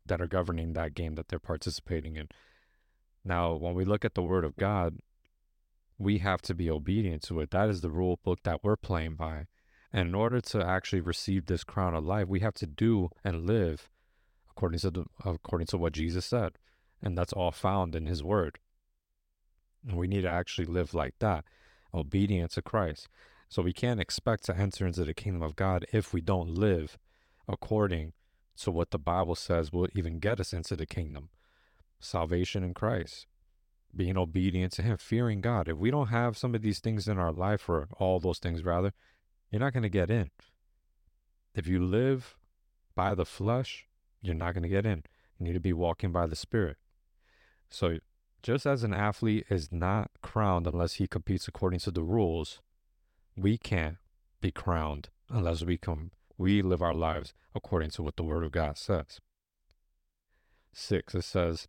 that 0.09 0.21
are 0.21 0.27
governing 0.27 0.73
that 0.73 0.95
game 0.95 1.15
that 1.15 1.29
they're 1.29 1.39
participating 1.39 2.17
in. 2.17 2.29
Now, 3.25 3.55
when 3.55 3.75
we 3.75 3.85
look 3.85 4.05
at 4.05 4.15
the 4.15 4.23
word 4.23 4.45
of 4.45 4.57
God, 4.57 4.99
we 5.99 6.19
have 6.19 6.43
to 6.43 6.55
be 6.55 6.71
obedient 6.71 7.23
to 7.25 7.41
it. 7.41 7.51
That 7.51 7.69
is 7.69 7.81
the 7.81 7.91
rule 7.91 8.19
book 8.23 8.41
that 8.45 8.63
we're 8.63 8.77
playing 8.77 9.15
by. 9.15 9.47
And 9.93 10.09
in 10.09 10.15
order 10.15 10.41
to 10.41 10.65
actually 10.65 11.01
receive 11.01 11.47
this 11.47 11.65
crown 11.65 11.95
of 11.95 12.05
life, 12.05 12.29
we 12.29 12.41
have 12.41 12.55
to 12.55 12.67
do 12.67 13.11
and 13.25 13.47
live 13.47 13.89
according 14.51 14.81
to 14.81 14.91
the, 14.91 15.05
according 15.25 15.67
to 15.69 15.79
what 15.79 15.93
Jesus 15.93 16.27
said. 16.27 16.53
And 17.03 17.17
that's 17.17 17.33
all 17.33 17.51
found 17.51 17.95
in 17.95 18.07
his 18.07 18.23
word. 18.23 18.59
And 19.87 19.97
we 19.97 20.07
need 20.07 20.23
to 20.23 20.31
actually 20.31 20.67
live 20.67 20.95
like 20.95 21.15
that, 21.21 21.45
obedient 21.95 22.53
to 22.53 22.63
Christ. 22.63 23.09
So 23.49 23.63
we 23.63 23.73
can't 23.73 24.01
expect 24.01 24.45
to 24.45 24.57
enter 24.57 24.87
into 24.87 25.05
the 25.05 25.15
kingdom 25.15 25.43
of 25.43 25.57
God 25.57 25.87
if 25.93 26.13
we 26.13 26.21
don't 26.21 26.51
live 26.51 26.99
according 27.49 28.13
to 28.59 28.71
what 28.71 28.91
the 28.91 28.99
Bible 28.99 29.35
says 29.35 29.73
will 29.73 29.89
even 29.95 30.19
get 30.19 30.41
us 30.41 30.53
into 30.53 30.77
the 30.77 30.87
kingdom. 30.87 31.29
Salvation 32.01 32.63
in 32.63 32.75
Christ, 32.75 33.27
being 33.95 34.17
obedient 34.17 34.73
to 34.75 34.83
Him, 34.83 34.97
fearing 34.97 35.41
God. 35.41 35.69
If 35.69 35.77
we 35.77 35.91
don't 35.91 36.09
have 36.09 36.37
some 36.37 36.55
of 36.55 36.63
these 36.63 36.81
things 36.81 37.09
in 37.09 37.19
our 37.19 37.33
life, 37.33 37.69
or 37.69 37.89
all 37.99 38.21
those 38.21 38.39
things 38.39 38.65
rather, 38.65 38.93
you're 39.51 39.61
not 39.61 39.73
going 39.73 39.83
to 39.83 39.89
get 39.89 40.11
in. 40.11 40.31
If 41.55 41.67
you 41.67 41.83
live 41.83 42.37
by 42.95 43.15
the 43.15 43.25
flesh, 43.25 43.87
you're 44.21 44.35
not 44.35 44.55
going 44.55 44.63
to 44.63 44.69
get 44.69 44.87
in. 44.87 45.05
You 45.39 45.47
need 45.47 45.55
to 45.55 45.61
be 45.61 45.73
walking 45.73 46.13
by 46.13 46.27
the 46.27 46.37
Spirit. 46.37 46.77
So 47.71 47.99
just 48.43 48.67
as 48.67 48.83
an 48.83 48.95
athlete 48.95 49.47
is 49.51 49.73
not 49.73 50.11
crowned 50.23 50.67
unless 50.67 50.95
he 50.95 51.07
competes 51.07 51.49
according 51.49 51.81
to 51.81 51.91
the 51.91 52.03
rules, 52.03 52.61
we 53.37 53.59
can't 53.59 53.97
be 54.41 54.51
crowned 54.51 55.09
unless 55.29 55.63
we 55.63 55.77
come 55.77 56.11
we 56.39 56.63
live 56.63 56.83
our 56.83 56.95
lives 56.95 57.35
according 57.55 57.91
to 57.91 58.03
what 58.03 58.17
the 58.17 58.23
word 58.23 58.45
of 58.45 58.53
God 58.53 58.77
says. 58.77 59.21
6 60.73 61.15
it 61.15 61.23
says 61.23 61.69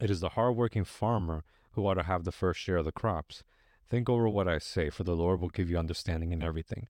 it 0.00 0.10
is 0.10 0.20
the 0.20 0.30
hardworking 0.30 0.84
farmer 0.84 1.44
who 1.72 1.86
ought 1.86 1.94
to 1.94 2.02
have 2.02 2.24
the 2.24 2.32
first 2.32 2.60
share 2.60 2.78
of 2.78 2.84
the 2.84 2.92
crops. 2.92 3.42
Think 3.88 4.08
over 4.08 4.28
what 4.28 4.48
I 4.48 4.58
say, 4.58 4.90
for 4.90 5.04
the 5.04 5.16
Lord 5.16 5.40
will 5.40 5.48
give 5.48 5.70
you 5.70 5.78
understanding 5.78 6.32
in 6.32 6.42
everything. 6.42 6.88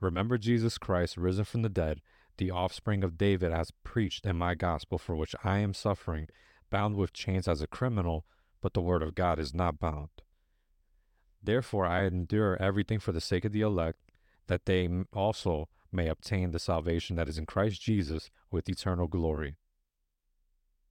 Remember 0.00 0.38
Jesus 0.38 0.78
Christ, 0.78 1.16
risen 1.16 1.44
from 1.44 1.62
the 1.62 1.68
dead, 1.68 2.00
the 2.38 2.50
offspring 2.50 3.04
of 3.04 3.18
David, 3.18 3.52
as 3.52 3.70
preached 3.84 4.24
in 4.24 4.36
my 4.36 4.54
gospel, 4.54 4.98
for 4.98 5.14
which 5.14 5.34
I 5.44 5.58
am 5.58 5.74
suffering, 5.74 6.28
bound 6.70 6.96
with 6.96 7.12
chains 7.12 7.46
as 7.46 7.60
a 7.60 7.66
criminal, 7.66 8.24
but 8.60 8.74
the 8.74 8.80
word 8.80 9.02
of 9.02 9.14
God 9.14 9.38
is 9.38 9.54
not 9.54 9.78
bound. 9.78 10.08
Therefore, 11.42 11.86
I 11.86 12.04
endure 12.04 12.56
everything 12.60 12.98
for 12.98 13.12
the 13.12 13.20
sake 13.20 13.44
of 13.44 13.52
the 13.52 13.60
elect, 13.60 13.98
that 14.46 14.66
they 14.66 14.88
also 15.12 15.68
may 15.92 16.08
obtain 16.08 16.50
the 16.50 16.58
salvation 16.58 17.16
that 17.16 17.28
is 17.28 17.38
in 17.38 17.46
Christ 17.46 17.80
Jesus 17.80 18.30
with 18.50 18.68
eternal 18.68 19.06
glory. 19.06 19.56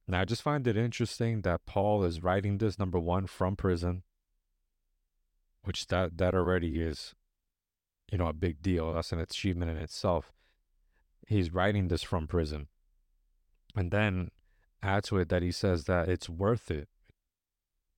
Now, 0.08 0.20
I 0.20 0.24
just 0.24 0.42
find 0.42 0.66
it 0.66 0.76
interesting 0.76 1.42
that 1.42 1.64
Paul 1.64 2.04
is 2.04 2.22
writing 2.22 2.58
this 2.58 2.78
number 2.78 2.98
one 2.98 3.26
from 3.26 3.56
prison, 3.56 4.02
which 5.64 5.86
that 5.88 6.18
that 6.18 6.34
already 6.34 6.82
is, 6.82 7.14
you 8.10 8.18
know, 8.18 8.26
a 8.26 8.32
big 8.32 8.60
deal. 8.62 8.92
That's 8.92 9.12
an 9.12 9.20
achievement 9.20 9.70
in 9.70 9.76
itself. 9.76 10.32
He's 11.26 11.54
writing 11.54 11.88
this 11.88 12.02
from 12.02 12.26
prison, 12.26 12.66
and 13.76 13.90
then 13.90 14.32
add 14.82 15.04
to 15.04 15.18
it 15.18 15.28
that 15.28 15.42
he 15.42 15.52
says 15.52 15.84
that 15.84 16.08
it's 16.08 16.28
worth 16.28 16.70
it 16.70 16.88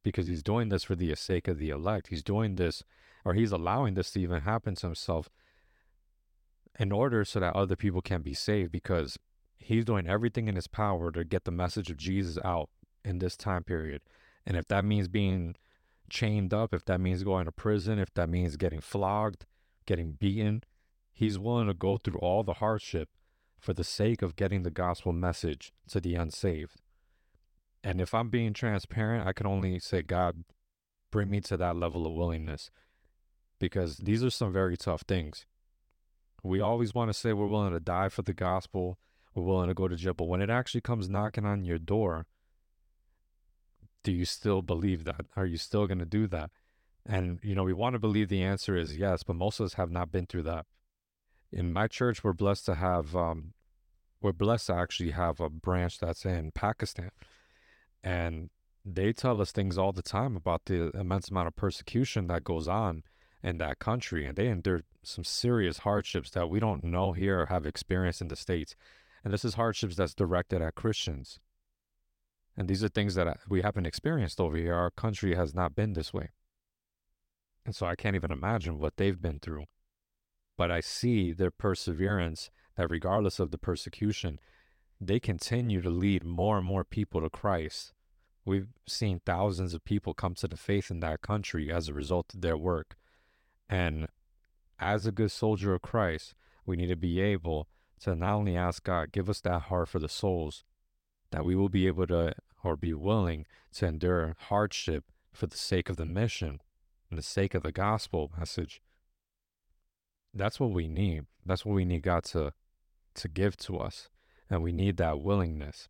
because 0.02 0.26
he's 0.26 0.42
doing 0.42 0.68
this 0.68 0.84
for 0.84 0.94
the 0.94 1.14
sake 1.14 1.48
of 1.48 1.58
the 1.58 1.70
elect. 1.70 2.08
He's 2.08 2.22
doing 2.22 2.56
this, 2.56 2.84
or 3.24 3.32
he's 3.32 3.50
allowing 3.50 3.94
this 3.94 4.10
to 4.12 4.20
even 4.20 4.42
happen 4.42 4.74
to 4.76 4.88
himself 4.88 5.30
in 6.78 6.92
order 6.92 7.24
so 7.24 7.40
that 7.40 7.54
other 7.54 7.76
people 7.76 8.02
can 8.02 8.22
be 8.22 8.34
saved 8.34 8.72
because 8.72 9.18
he's 9.56 9.84
doing 9.84 10.06
everything 10.06 10.48
in 10.48 10.56
his 10.56 10.66
power 10.66 11.10
to 11.12 11.24
get 11.24 11.44
the 11.44 11.50
message 11.50 11.90
of 11.90 11.96
Jesus 11.96 12.38
out 12.44 12.68
in 13.04 13.18
this 13.18 13.36
time 13.36 13.64
period. 13.64 14.02
And 14.46 14.56
if 14.56 14.66
that 14.68 14.84
means 14.84 15.08
being 15.08 15.54
chained 16.10 16.52
up, 16.52 16.74
if 16.74 16.84
that 16.86 17.00
means 17.00 17.22
going 17.22 17.46
to 17.46 17.52
prison, 17.52 17.98
if 17.98 18.12
that 18.14 18.28
means 18.28 18.56
getting 18.56 18.80
flogged, 18.80 19.46
getting 19.86 20.12
beaten, 20.12 20.62
he's 21.12 21.38
willing 21.38 21.68
to 21.68 21.74
go 21.74 21.96
through 21.96 22.18
all 22.18 22.42
the 22.42 22.54
hardship 22.54 23.08
for 23.58 23.72
the 23.72 23.84
sake 23.84 24.20
of 24.20 24.36
getting 24.36 24.62
the 24.62 24.70
gospel 24.70 25.12
message 25.12 25.72
to 25.88 26.00
the 26.00 26.14
unsaved. 26.14 26.80
And 27.82 28.00
if 28.00 28.14
I'm 28.14 28.28
being 28.28 28.52
transparent, 28.52 29.26
I 29.26 29.32
can 29.32 29.46
only 29.46 29.78
say, 29.78 30.02
God, 30.02 30.44
bring 31.10 31.30
me 31.30 31.40
to 31.42 31.56
that 31.56 31.76
level 31.76 32.06
of 32.06 32.12
willingness 32.12 32.70
because 33.58 33.98
these 33.98 34.24
are 34.24 34.30
some 34.30 34.52
very 34.52 34.76
tough 34.76 35.02
things. 35.02 35.46
We 36.44 36.60
always 36.60 36.94
want 36.94 37.08
to 37.08 37.14
say 37.14 37.32
we're 37.32 37.46
willing 37.46 37.72
to 37.72 37.80
die 37.80 38.08
for 38.08 38.22
the 38.22 38.34
gospel, 38.34 38.98
we're 39.34 39.42
willing 39.42 39.68
to 39.68 39.74
go 39.74 39.88
to 39.88 39.96
jail, 39.96 40.14
but 40.14 40.28
when 40.28 40.42
it 40.42 40.50
actually 40.50 40.82
comes 40.82 41.08
knocking 41.08 41.44
on 41.44 41.64
your 41.64 41.78
door, 41.78 42.26
do 44.04 44.12
you 44.12 44.24
still 44.24 44.62
believe 44.62 45.04
that? 45.04 45.26
Are 45.34 45.46
you 45.46 45.56
still 45.56 45.86
going 45.86 45.98
to 45.98 46.04
do 46.04 46.26
that? 46.28 46.50
And, 47.06 47.40
you 47.42 47.54
know, 47.54 47.64
we 47.64 47.72
want 47.72 47.94
to 47.94 47.98
believe 47.98 48.28
the 48.28 48.42
answer 48.42 48.76
is 48.76 48.96
yes, 48.96 49.22
but 49.22 49.36
most 49.36 49.58
of 49.58 49.66
us 49.66 49.74
have 49.74 49.90
not 49.90 50.12
been 50.12 50.26
through 50.26 50.44
that 50.44 50.66
in 51.54 51.72
my 51.72 51.86
church, 51.86 52.24
we're 52.24 52.32
blessed 52.32 52.66
to 52.66 52.74
have, 52.74 53.14
um, 53.14 53.52
we're 54.20 54.32
blessed 54.32 54.66
to 54.66 54.74
actually 54.74 55.12
have 55.12 55.40
a 55.40 55.48
branch 55.48 55.98
that's 55.98 56.24
in 56.26 56.50
Pakistan. 56.50 57.10
And 58.02 58.50
they 58.84 59.12
tell 59.12 59.40
us 59.40 59.52
things 59.52 59.78
all 59.78 59.92
the 59.92 60.02
time 60.02 60.36
about 60.36 60.66
the 60.66 60.90
immense 60.90 61.28
amount 61.28 61.48
of 61.48 61.56
persecution 61.56 62.26
that 62.26 62.44
goes 62.44 62.66
on 62.66 63.04
in 63.44 63.58
that 63.58 63.78
country. 63.78 64.26
And 64.26 64.34
they 64.34 64.48
endured 64.48 64.82
some 65.04 65.22
serious 65.22 65.78
hardships 65.78 66.30
that 66.30 66.50
we 66.50 66.58
don't 66.58 66.82
know 66.82 67.12
here 67.12 67.42
or 67.42 67.46
have 67.46 67.64
experienced 67.64 68.20
in 68.20 68.28
the 68.28 68.36
States. 68.36 68.74
And 69.22 69.32
this 69.32 69.44
is 69.44 69.54
hardships 69.54 69.94
that's 69.94 70.14
directed 70.14 70.60
at 70.60 70.74
Christians. 70.74 71.38
And 72.56 72.66
these 72.66 72.82
are 72.82 72.88
things 72.88 73.14
that 73.14 73.28
uh, 73.28 73.34
we 73.48 73.62
haven't 73.62 73.86
experienced 73.86 74.40
over 74.40 74.56
here. 74.56 74.74
Our 74.74 74.90
country 74.90 75.36
has 75.36 75.54
not 75.54 75.76
been 75.76 75.92
this 75.92 76.12
way. 76.12 76.30
And 77.64 77.76
so 77.76 77.86
I 77.86 77.94
can't 77.94 78.16
even 78.16 78.32
imagine 78.32 78.80
what 78.80 78.96
they've 78.96 79.20
been 79.20 79.38
through 79.38 79.66
but 80.56 80.70
I 80.70 80.80
see 80.80 81.32
their 81.32 81.50
perseverance 81.50 82.50
that 82.76 82.90
regardless 82.90 83.38
of 83.38 83.50
the 83.50 83.58
persecution, 83.58 84.38
they 85.00 85.20
continue 85.20 85.80
to 85.82 85.90
lead 85.90 86.24
more 86.24 86.58
and 86.58 86.66
more 86.66 86.84
people 86.84 87.20
to 87.20 87.30
Christ. 87.30 87.92
We've 88.44 88.68
seen 88.86 89.20
thousands 89.24 89.74
of 89.74 89.84
people 89.84 90.14
come 90.14 90.34
to 90.36 90.48
the 90.48 90.56
faith 90.56 90.90
in 90.90 91.00
that 91.00 91.22
country 91.22 91.72
as 91.72 91.88
a 91.88 91.94
result 91.94 92.34
of 92.34 92.40
their 92.40 92.56
work. 92.56 92.96
And 93.68 94.08
as 94.78 95.06
a 95.06 95.12
good 95.12 95.30
soldier 95.30 95.74
of 95.74 95.82
Christ, 95.82 96.34
we 96.66 96.76
need 96.76 96.88
to 96.88 96.96
be 96.96 97.20
able 97.20 97.68
to 98.00 98.14
not 98.14 98.34
only 98.34 98.56
ask 98.56 98.84
God, 98.84 99.12
give 99.12 99.30
us 99.30 99.40
that 99.40 99.62
heart 99.62 99.88
for 99.88 99.98
the 99.98 100.08
souls, 100.08 100.64
that 101.30 101.44
we 101.44 101.54
will 101.54 101.68
be 101.68 101.86
able 101.86 102.06
to 102.08 102.34
or 102.62 102.76
be 102.76 102.94
willing 102.94 103.46
to 103.74 103.86
endure 103.86 104.34
hardship 104.48 105.04
for 105.32 105.46
the 105.46 105.56
sake 105.56 105.90
of 105.90 105.96
the 105.96 106.06
mission 106.06 106.60
and 107.10 107.18
the 107.18 107.22
sake 107.22 107.54
of 107.54 107.62
the 107.62 107.72
gospel 107.72 108.32
message 108.38 108.80
that's 110.34 110.58
what 110.58 110.72
we 110.72 110.88
need. 110.88 111.26
That's 111.46 111.64
what 111.64 111.74
we 111.74 111.84
need 111.84 112.02
God 112.02 112.24
to 112.24 112.52
to 113.14 113.28
give 113.28 113.56
to 113.58 113.78
us. 113.78 114.08
And 114.50 114.62
we 114.62 114.72
need 114.72 114.96
that 114.96 115.20
willingness. 115.20 115.88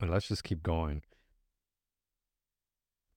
And 0.00 0.10
let's 0.10 0.28
just 0.28 0.44
keep 0.44 0.62
going. 0.62 1.02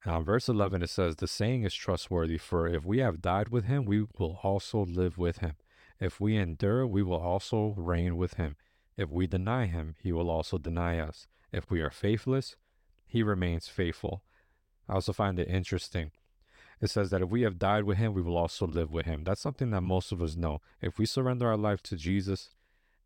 Now, 0.05 0.17
in 0.17 0.23
verse 0.23 0.49
11, 0.49 0.81
it 0.81 0.89
says, 0.89 1.15
The 1.15 1.27
saying 1.27 1.63
is 1.63 1.73
trustworthy, 1.73 2.37
for 2.37 2.67
if 2.67 2.83
we 2.85 2.99
have 2.99 3.21
died 3.21 3.49
with 3.49 3.65
him, 3.65 3.85
we 3.85 4.05
will 4.17 4.39
also 4.41 4.83
live 4.83 5.17
with 5.17 5.39
him. 5.39 5.53
If 5.99 6.19
we 6.19 6.35
endure, 6.35 6.87
we 6.87 7.03
will 7.03 7.21
also 7.21 7.75
reign 7.77 8.17
with 8.17 8.35
him. 8.35 8.55
If 8.97 9.09
we 9.09 9.27
deny 9.27 9.67
him, 9.67 9.95
he 10.01 10.11
will 10.11 10.29
also 10.29 10.57
deny 10.57 10.97
us. 10.97 11.27
If 11.51 11.69
we 11.69 11.81
are 11.81 11.91
faithless, 11.91 12.55
he 13.05 13.21
remains 13.21 13.67
faithful. 13.67 14.23
I 14.89 14.93
also 14.93 15.13
find 15.13 15.37
it 15.37 15.47
interesting 15.47 16.11
it 16.81 16.89
says 16.89 17.11
that 17.11 17.21
if 17.21 17.29
we 17.29 17.43
have 17.43 17.59
died 17.59 17.83
with 17.83 17.99
him, 17.99 18.13
we 18.13 18.23
will 18.23 18.35
also 18.35 18.65
live 18.65 18.91
with 18.91 19.05
him. 19.05 19.23
That's 19.23 19.39
something 19.39 19.69
that 19.69 19.81
most 19.81 20.11
of 20.11 20.21
us 20.21 20.35
know. 20.35 20.61
If 20.81 20.97
we 20.97 21.05
surrender 21.05 21.47
our 21.47 21.57
life 21.57 21.83
to 21.83 21.95
Jesus 21.95 22.49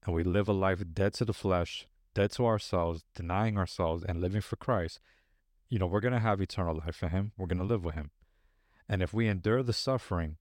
and 0.05 0.15
we 0.15 0.23
live 0.23 0.47
a 0.47 0.53
life 0.53 0.81
dead 0.93 1.13
to 1.15 1.25
the 1.25 1.33
flesh, 1.33 1.85
dead 2.13 2.31
to 2.31 2.45
ourselves, 2.45 3.03
denying 3.13 3.57
ourselves, 3.57 4.03
and 4.05 4.21
living 4.21 4.39
for 4.39 4.55
Christ, 4.55 5.01
you 5.75 5.79
know, 5.79 5.87
we're 5.87 5.99
going 5.99 6.13
to 6.13 6.21
have 6.21 6.39
eternal 6.39 6.77
life 6.77 6.95
for 6.95 7.09
him. 7.09 7.33
We're 7.35 7.47
going 7.47 7.57
to 7.57 7.65
live 7.65 7.83
with 7.83 7.95
him. 7.95 8.11
And 8.87 9.03
if 9.03 9.13
we 9.13 9.27
endure 9.27 9.61
the 9.61 9.73
suffering, 9.73 10.37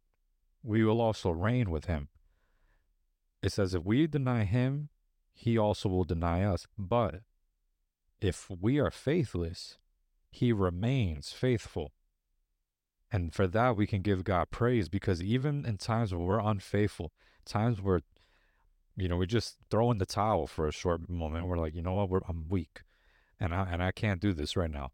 we 0.63 0.85
will 0.85 1.01
also 1.01 1.31
reign 1.31 1.73
with 1.73 1.87
him. 1.87 2.07
It 3.43 3.51
says, 3.51 3.75
if 3.75 3.83
we 3.83 4.07
deny 4.07 4.45
him, 4.45 4.91
he 5.33 5.59
also 5.59 5.89
will 5.89 6.05
deny 6.05 6.45
us. 6.45 6.69
But 6.79 7.23
if 8.21 8.49
we 8.49 8.79
are 8.79 8.93
faithless, 8.93 9.77
he 10.31 10.53
remains 10.53 11.33
faithful. 11.33 11.91
And 13.11 13.35
for 13.35 13.49
that, 13.49 13.77
we 13.77 13.89
can 13.89 14.03
give 14.03 14.23
God 14.23 14.53
praise 14.53 14.89
because 14.89 15.21
even 15.21 15.67
in 15.67 15.79
times 15.79 16.15
where 16.15 16.25
we're 16.25 16.39
unfaithful, 16.39 17.11
times 17.45 17.83
where, 17.83 18.03
you 18.97 19.09
know, 19.09 19.17
we 19.17 19.27
just 19.27 19.57
throw 19.69 19.91
in 19.91 19.99
the 19.99 20.07
towel 20.07 20.47
for 20.47 20.69
a 20.69 20.73
short 20.73 21.11
moment, 21.11 21.49
we're 21.49 21.59
like, 21.59 21.75
you 21.75 21.83
know 21.83 21.95
what, 21.95 22.09
we're, 22.09 22.21
I'm 22.29 22.47
weak 22.49 22.83
and 23.41 23.53
I, 23.53 23.67
and 23.69 23.83
I 23.83 23.91
can't 23.91 24.21
do 24.21 24.33
this 24.33 24.57
right 24.57 24.71
now. 24.71 24.93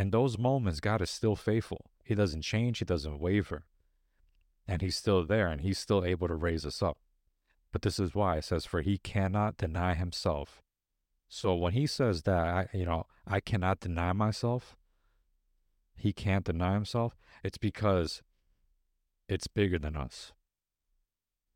In 0.00 0.10
those 0.10 0.38
moments, 0.38 0.80
God 0.80 1.02
is 1.02 1.10
still 1.10 1.36
faithful. 1.36 1.90
He 2.02 2.14
doesn't 2.14 2.42
change, 2.42 2.78
He 2.78 2.84
doesn't 2.84 3.20
waver. 3.20 3.64
And 4.66 4.80
He's 4.80 4.96
still 4.96 5.26
there 5.26 5.48
and 5.48 5.60
He's 5.60 5.78
still 5.78 6.04
able 6.04 6.28
to 6.28 6.34
raise 6.34 6.64
us 6.64 6.82
up. 6.82 6.98
But 7.72 7.82
this 7.82 7.98
is 7.98 8.14
why 8.14 8.38
it 8.38 8.44
says, 8.44 8.64
For 8.64 8.80
He 8.80 8.98
cannot 8.98 9.58
deny 9.58 9.94
Himself. 9.94 10.62
So 11.28 11.54
when 11.54 11.74
He 11.74 11.86
says 11.86 12.22
that, 12.22 12.46
I, 12.46 12.68
you 12.72 12.86
know, 12.86 13.06
I 13.26 13.40
cannot 13.40 13.80
deny 13.80 14.12
myself, 14.12 14.76
he 16.00 16.12
can't 16.12 16.46
deny 16.46 16.72
himself, 16.72 17.14
it's 17.44 17.58
because 17.58 18.22
it's 19.28 19.46
bigger 19.46 19.78
than 19.78 19.96
us. 19.96 20.32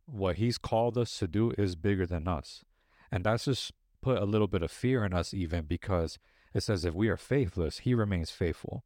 What 0.05 0.37
he's 0.37 0.59
called 0.59 0.99
us 0.99 1.19
to 1.19 1.27
do 1.27 1.53
is 1.57 1.77
bigger 1.77 2.07
than 2.07 2.29
us. 2.29 2.63
And 3.11 3.25
that's 3.25 3.47
just 3.47 3.73
put 4.03 4.19
a 4.19 4.27
little 4.27 4.47
bit 4.47 4.63
of 4.63 4.71
fear 4.71 5.05
in 5.05 5.15
us, 5.15 5.33
even 5.33 5.65
because 5.65 6.19
it 6.55 6.63
says, 6.63 6.85
if 6.85 6.95
we 6.95 7.09
are 7.09 7.17
faithless, 7.17 7.79
he 7.79 7.95
remains 7.95 8.31
faithful, 8.31 8.85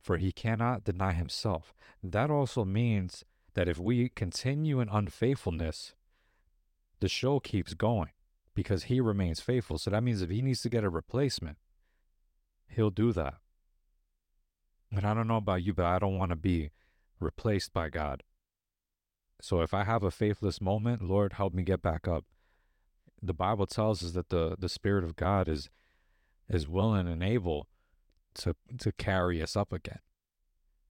for 0.00 0.16
he 0.16 0.32
cannot 0.32 0.84
deny 0.84 1.12
himself. 1.12 1.72
That 2.02 2.30
also 2.30 2.64
means 2.64 3.24
that 3.54 3.68
if 3.68 3.78
we 3.78 4.08
continue 4.08 4.80
in 4.80 4.88
unfaithfulness, 4.88 5.94
the 7.00 7.08
show 7.08 7.40
keeps 7.40 7.74
going 7.74 8.10
because 8.54 8.84
he 8.84 9.00
remains 9.00 9.40
faithful. 9.40 9.78
So 9.78 9.90
that 9.90 10.02
means 10.02 10.20
if 10.20 10.30
he 10.30 10.42
needs 10.42 10.62
to 10.62 10.68
get 10.68 10.84
a 10.84 10.90
replacement, 10.90 11.58
he'll 12.68 12.90
do 12.90 13.12
that. 13.12 13.34
And 14.90 15.06
I 15.06 15.14
don't 15.14 15.28
know 15.28 15.36
about 15.36 15.62
you, 15.62 15.74
but 15.74 15.84
I 15.84 15.98
don't 15.98 16.18
want 16.18 16.30
to 16.30 16.36
be 16.36 16.70
replaced 17.20 17.72
by 17.72 17.88
God. 17.88 18.22
So 19.40 19.60
if 19.60 19.74
I 19.74 19.84
have 19.84 20.02
a 20.02 20.10
faithless 20.10 20.60
moment, 20.60 21.02
Lord, 21.02 21.34
help 21.34 21.52
me 21.52 21.62
get 21.62 21.82
back 21.82 22.08
up. 22.08 22.24
The 23.22 23.34
Bible 23.34 23.66
tells 23.66 24.02
us 24.02 24.12
that 24.12 24.30
the, 24.30 24.56
the 24.58 24.68
Spirit 24.68 25.04
of 25.04 25.16
God 25.16 25.48
is 25.48 25.68
is 26.48 26.68
willing 26.68 27.08
and 27.08 27.22
able 27.22 27.68
to 28.34 28.54
to 28.78 28.92
carry 28.92 29.42
us 29.42 29.56
up 29.56 29.72
again. 29.72 30.00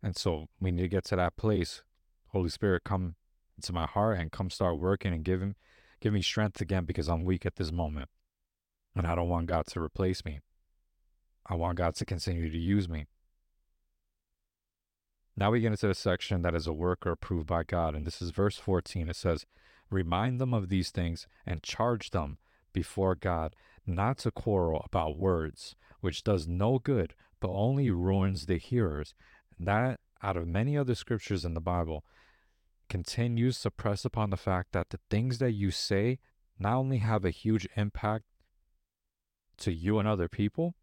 And 0.02 0.16
so 0.16 0.46
we 0.60 0.70
need 0.70 0.82
to 0.82 0.88
get 0.88 1.04
to 1.06 1.16
that 1.16 1.36
place. 1.36 1.82
Holy 2.28 2.50
Spirit, 2.50 2.84
come 2.84 3.14
into 3.56 3.72
my 3.72 3.86
heart 3.86 4.18
and 4.18 4.30
come 4.30 4.50
start 4.50 4.78
working 4.78 5.12
and 5.12 5.24
give 5.24 5.40
him 5.40 5.56
give 6.00 6.12
me 6.12 6.22
strength 6.22 6.60
again 6.60 6.84
because 6.84 7.08
I'm 7.08 7.24
weak 7.24 7.46
at 7.46 7.56
this 7.56 7.72
moment. 7.72 8.08
And 8.94 9.06
I 9.06 9.14
don't 9.14 9.28
want 9.28 9.46
God 9.46 9.66
to 9.68 9.80
replace 9.80 10.24
me. 10.24 10.40
I 11.48 11.54
want 11.54 11.78
God 11.78 11.94
to 11.96 12.04
continue 12.04 12.50
to 12.50 12.58
use 12.58 12.88
me. 12.88 13.06
Now 15.36 15.50
we 15.50 15.60
get 15.60 15.72
into 15.72 15.86
the 15.86 15.94
section 15.94 16.42
that 16.42 16.54
is 16.54 16.66
a 16.66 16.72
worker 16.72 17.10
approved 17.10 17.46
by 17.46 17.62
God. 17.62 17.94
And 17.94 18.06
this 18.06 18.22
is 18.22 18.30
verse 18.30 18.56
14. 18.56 19.08
It 19.08 19.16
says, 19.16 19.44
Remind 19.90 20.40
them 20.40 20.54
of 20.54 20.68
these 20.68 20.90
things 20.90 21.26
and 21.44 21.62
charge 21.62 22.10
them 22.10 22.38
before 22.72 23.14
God 23.14 23.54
not 23.86 24.18
to 24.18 24.30
quarrel 24.30 24.82
about 24.84 25.18
words, 25.18 25.76
which 26.00 26.24
does 26.24 26.46
no 26.46 26.78
good, 26.78 27.14
but 27.40 27.50
only 27.50 27.90
ruins 27.90 28.46
the 28.46 28.58
hearers. 28.58 29.14
That, 29.58 30.00
out 30.22 30.36
of 30.36 30.46
many 30.46 30.76
other 30.76 30.94
scriptures 30.94 31.44
in 31.44 31.54
the 31.54 31.60
Bible, 31.60 32.04
continues 32.88 33.60
to 33.60 33.70
press 33.70 34.04
upon 34.04 34.30
the 34.30 34.36
fact 34.36 34.72
that 34.72 34.90
the 34.90 35.00
things 35.10 35.38
that 35.38 35.52
you 35.52 35.70
say 35.70 36.18
not 36.58 36.76
only 36.76 36.98
have 36.98 37.24
a 37.24 37.30
huge 37.30 37.68
impact 37.76 38.24
to 39.58 39.72
you 39.72 39.98
and 39.98 40.08
other 40.08 40.28
people, 40.28 40.74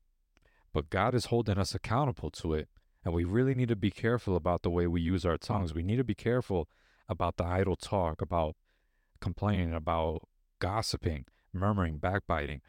but 0.74 0.90
God 0.90 1.14
is 1.14 1.26
holding 1.26 1.58
us 1.58 1.76
accountable 1.76 2.32
to 2.32 2.54
it 2.54 2.68
and 3.06 3.14
we 3.14 3.24
really 3.24 3.54
need 3.54 3.68
to 3.68 3.76
be 3.76 3.92
careful 3.92 4.36
about 4.36 4.64
the 4.64 4.70
way 4.70 4.88
we 4.88 5.02
use 5.02 5.26
our 5.26 5.38
tongues. 5.38 5.74
We 5.74 5.84
need 5.84 5.98
to 5.98 6.04
be 6.04 6.16
careful 6.16 6.70
about 7.10 7.38
the 7.38 7.44
idle 7.44 7.76
talk, 7.76 8.22
about 8.22 8.56
complaining, 9.20 9.74
about 9.74 10.28
gossiping, 10.60 11.26
murmuring, 11.52 11.98
backbiting. 11.98 12.62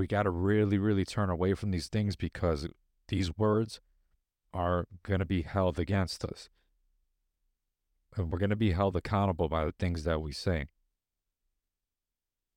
We 0.00 0.06
got 0.06 0.22
to 0.22 0.30
really, 0.30 0.78
really 0.78 1.04
turn 1.04 1.28
away 1.28 1.52
from 1.52 1.72
these 1.72 1.88
things 1.88 2.16
because 2.16 2.66
these 3.08 3.36
words 3.36 3.82
are 4.54 4.86
going 5.02 5.18
to 5.18 5.26
be 5.26 5.42
held 5.42 5.78
against 5.78 6.24
us. 6.24 6.48
And 8.16 8.32
we're 8.32 8.38
going 8.38 8.48
to 8.48 8.56
be 8.56 8.72
held 8.72 8.96
accountable 8.96 9.50
by 9.50 9.66
the 9.66 9.74
things 9.78 10.04
that 10.04 10.22
we 10.22 10.32
say. 10.32 10.68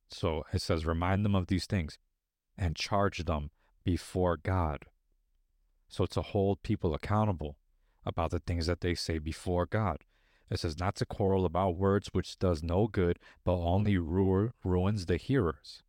So 0.07 0.45
it 0.53 0.61
says, 0.61 0.85
remind 0.85 1.25
them 1.25 1.35
of 1.35 1.47
these 1.47 1.65
things 1.65 1.97
and 2.57 2.77
charge 2.77 3.25
them 3.25 3.49
before 3.83 4.37
God. 4.37 4.85
So 5.89 6.05
to 6.05 6.21
hold 6.21 6.63
people 6.63 6.93
accountable 6.93 7.57
about 8.05 8.31
the 8.31 8.39
things 8.39 8.67
that 8.67 8.79
they 8.79 8.95
say 8.95 9.17
before 9.17 9.65
God. 9.65 9.97
It 10.49 10.61
says 10.61 10.79
not 10.79 10.95
to 10.95 11.05
quarrel 11.05 11.43
about 11.43 11.75
words 11.75 12.07
which 12.13 12.39
does 12.39 12.63
no 12.63 12.87
good, 12.87 13.19
but 13.43 13.57
only 13.57 13.97
ru- 13.97 14.53
ruins 14.63 15.07
the 15.07 15.17
hearers. 15.17 15.83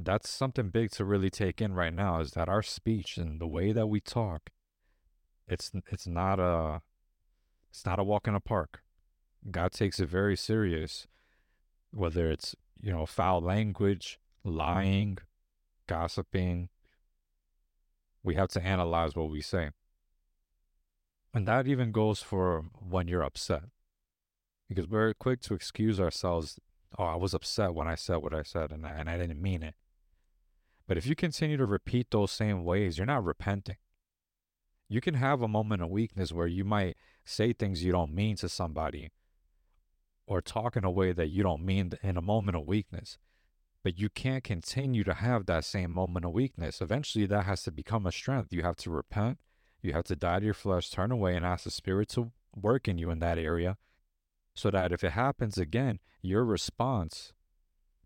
That's 0.00 0.30
something 0.30 0.70
big 0.70 0.92
to 0.92 1.04
really 1.04 1.30
take 1.30 1.60
in 1.60 1.74
right 1.74 1.92
now 1.92 2.20
is 2.20 2.32
that 2.32 2.48
our 2.48 2.62
speech 2.62 3.16
and 3.16 3.40
the 3.40 3.48
way 3.48 3.72
that 3.72 3.88
we 3.88 4.00
talk, 4.00 4.50
it's 5.48 5.72
it's 5.90 6.06
not 6.06 6.38
a 6.38 6.82
it's 7.70 7.84
not 7.84 7.98
a 7.98 8.04
walk 8.04 8.28
in 8.28 8.34
a 8.34 8.40
park. 8.40 8.82
God 9.50 9.72
takes 9.72 9.98
it 9.98 10.08
very 10.08 10.36
serious, 10.36 11.06
whether 11.90 12.30
it's, 12.30 12.54
you 12.80 12.92
know, 12.92 13.06
foul 13.06 13.40
language, 13.40 14.18
lying, 14.44 15.18
gossiping, 15.86 16.68
we 18.22 18.34
have 18.34 18.48
to 18.50 18.62
analyze 18.62 19.16
what 19.16 19.30
we 19.30 19.40
say. 19.40 19.70
And 21.34 21.46
that 21.46 21.66
even 21.66 21.92
goes 21.92 22.20
for 22.20 22.64
when 22.78 23.08
you're 23.08 23.22
upset. 23.22 23.64
Because 24.68 24.86
we're 24.86 25.14
quick 25.14 25.40
to 25.42 25.54
excuse 25.54 25.98
ourselves. 25.98 26.58
Oh, 26.98 27.04
I 27.04 27.16
was 27.16 27.34
upset 27.34 27.74
when 27.74 27.88
I 27.88 27.94
said 27.94 28.16
what 28.16 28.34
I 28.34 28.42
said 28.42 28.70
and 28.70 28.86
I, 28.86 28.90
and 28.90 29.08
I 29.08 29.16
didn't 29.18 29.40
mean 29.40 29.62
it. 29.62 29.74
But 30.88 30.96
if 30.96 31.06
you 31.06 31.14
continue 31.14 31.58
to 31.58 31.66
repeat 31.66 32.10
those 32.10 32.32
same 32.32 32.64
ways, 32.64 32.96
you're 32.96 33.06
not 33.06 33.22
repenting. 33.22 33.76
You 34.88 35.02
can 35.02 35.14
have 35.14 35.42
a 35.42 35.48
moment 35.48 35.82
of 35.82 35.90
weakness 35.90 36.32
where 36.32 36.46
you 36.46 36.64
might 36.64 36.96
say 37.26 37.52
things 37.52 37.84
you 37.84 37.92
don't 37.92 38.14
mean 38.14 38.36
to 38.36 38.48
somebody 38.48 39.12
or 40.26 40.40
talk 40.40 40.76
in 40.76 40.84
a 40.84 40.90
way 40.90 41.12
that 41.12 41.28
you 41.28 41.42
don't 41.42 41.62
mean 41.62 41.92
in 42.02 42.16
a 42.16 42.22
moment 42.22 42.56
of 42.56 42.66
weakness. 42.66 43.18
But 43.84 43.98
you 43.98 44.08
can't 44.08 44.42
continue 44.42 45.04
to 45.04 45.14
have 45.14 45.44
that 45.46 45.66
same 45.66 45.92
moment 45.92 46.24
of 46.24 46.32
weakness. 46.32 46.80
Eventually, 46.80 47.26
that 47.26 47.44
has 47.44 47.62
to 47.64 47.70
become 47.70 48.06
a 48.06 48.12
strength. 48.12 48.52
You 48.52 48.62
have 48.62 48.76
to 48.76 48.90
repent. 48.90 49.38
You 49.82 49.92
have 49.92 50.04
to 50.04 50.16
die 50.16 50.40
to 50.40 50.44
your 50.46 50.54
flesh, 50.54 50.90
turn 50.90 51.12
away, 51.12 51.36
and 51.36 51.44
ask 51.44 51.64
the 51.64 51.70
Spirit 51.70 52.08
to 52.10 52.32
work 52.56 52.88
in 52.88 52.96
you 52.98 53.10
in 53.10 53.18
that 53.20 53.38
area 53.38 53.76
so 54.54 54.70
that 54.70 54.90
if 54.90 55.04
it 55.04 55.12
happens 55.12 55.58
again, 55.58 56.00
your 56.22 56.44
response 56.44 57.34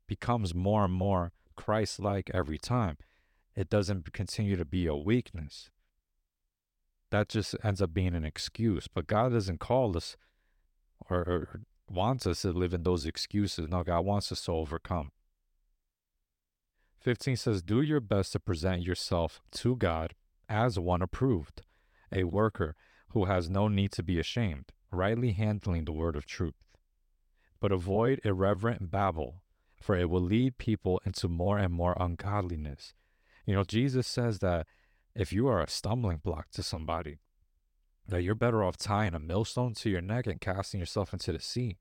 becomes 0.07 0.55
more 0.55 0.85
and 0.85 0.93
more 0.93 1.33
Christ 1.63 2.01
like 2.01 2.29
every 2.35 2.59
time. 2.59 2.97
It 3.55 3.71
doesn't 3.71 4.13
continue 4.13 4.57
to 4.57 4.65
be 4.65 4.87
a 4.87 4.97
weakness. 4.97 5.71
That 7.13 7.29
just 7.29 7.55
ends 7.63 7.81
up 7.81 7.95
being 7.95 8.17
an 8.17 8.25
excuse. 8.25 8.89
But 8.89 9.07
God 9.07 9.33
doesn't 9.33 9.61
call 9.61 9.97
us 9.97 10.17
or, 11.09 11.19
or 11.19 11.61
wants 11.89 12.27
us 12.27 12.43
to 12.43 12.51
live 12.51 12.75
in 12.75 12.83
those 12.83 13.07
excuses. 13.07 13.69
No, 13.69 13.85
God 13.85 14.01
wants 14.01 14.33
us 14.33 14.45
to 14.47 14.53
overcome. 14.53 15.13
15 17.01 17.37
says, 17.37 17.63
Do 17.63 17.81
your 17.81 18.01
best 18.01 18.33
to 18.33 18.41
present 18.41 18.83
yourself 18.83 19.41
to 19.53 19.77
God 19.77 20.15
as 20.49 20.81
one 20.81 21.01
approved, 21.01 21.63
a 22.13 22.25
worker 22.25 22.75
who 23.11 23.27
has 23.27 23.49
no 23.49 23.69
need 23.69 23.93
to 23.93 24.03
be 24.03 24.19
ashamed, 24.19 24.73
rightly 24.91 25.31
handling 25.31 25.85
the 25.85 25.93
word 25.93 26.17
of 26.17 26.27
truth. 26.27 26.65
But 27.61 27.71
avoid 27.71 28.21
irreverent 28.25 28.91
babble, 28.91 29.43
for 29.83 29.97
it 29.97 30.09
will 30.09 30.23
lead 30.23 30.59
people 30.59 31.01
into 31.05 31.29
more 31.29 31.59
and 31.59 31.73
more 31.73 31.97
ungodliness. 31.99 32.95
You 33.45 33.55
know, 33.55 33.65
Jesus 33.65 34.07
says 34.07 34.39
that 34.39 34.67
if 35.15 35.33
you 35.33 35.49
are 35.49 35.61
a 35.61 35.69
stumbling 35.69 36.19
block 36.19 36.51
to 36.53 36.63
somebody, 36.63 37.19
that 38.09 38.23
you're 38.23 38.35
better 38.35 38.63
off 38.63 38.77
tying 38.77 39.15
a 39.15 39.19
millstone 39.19 39.75
to 39.75 39.91
your 39.91 40.01
neck 40.01 40.27
and 40.27 40.41
casting 40.41 40.81
yourself 40.81 41.13
into 41.13 41.33
the 41.33 41.41
sea. 41.41 41.79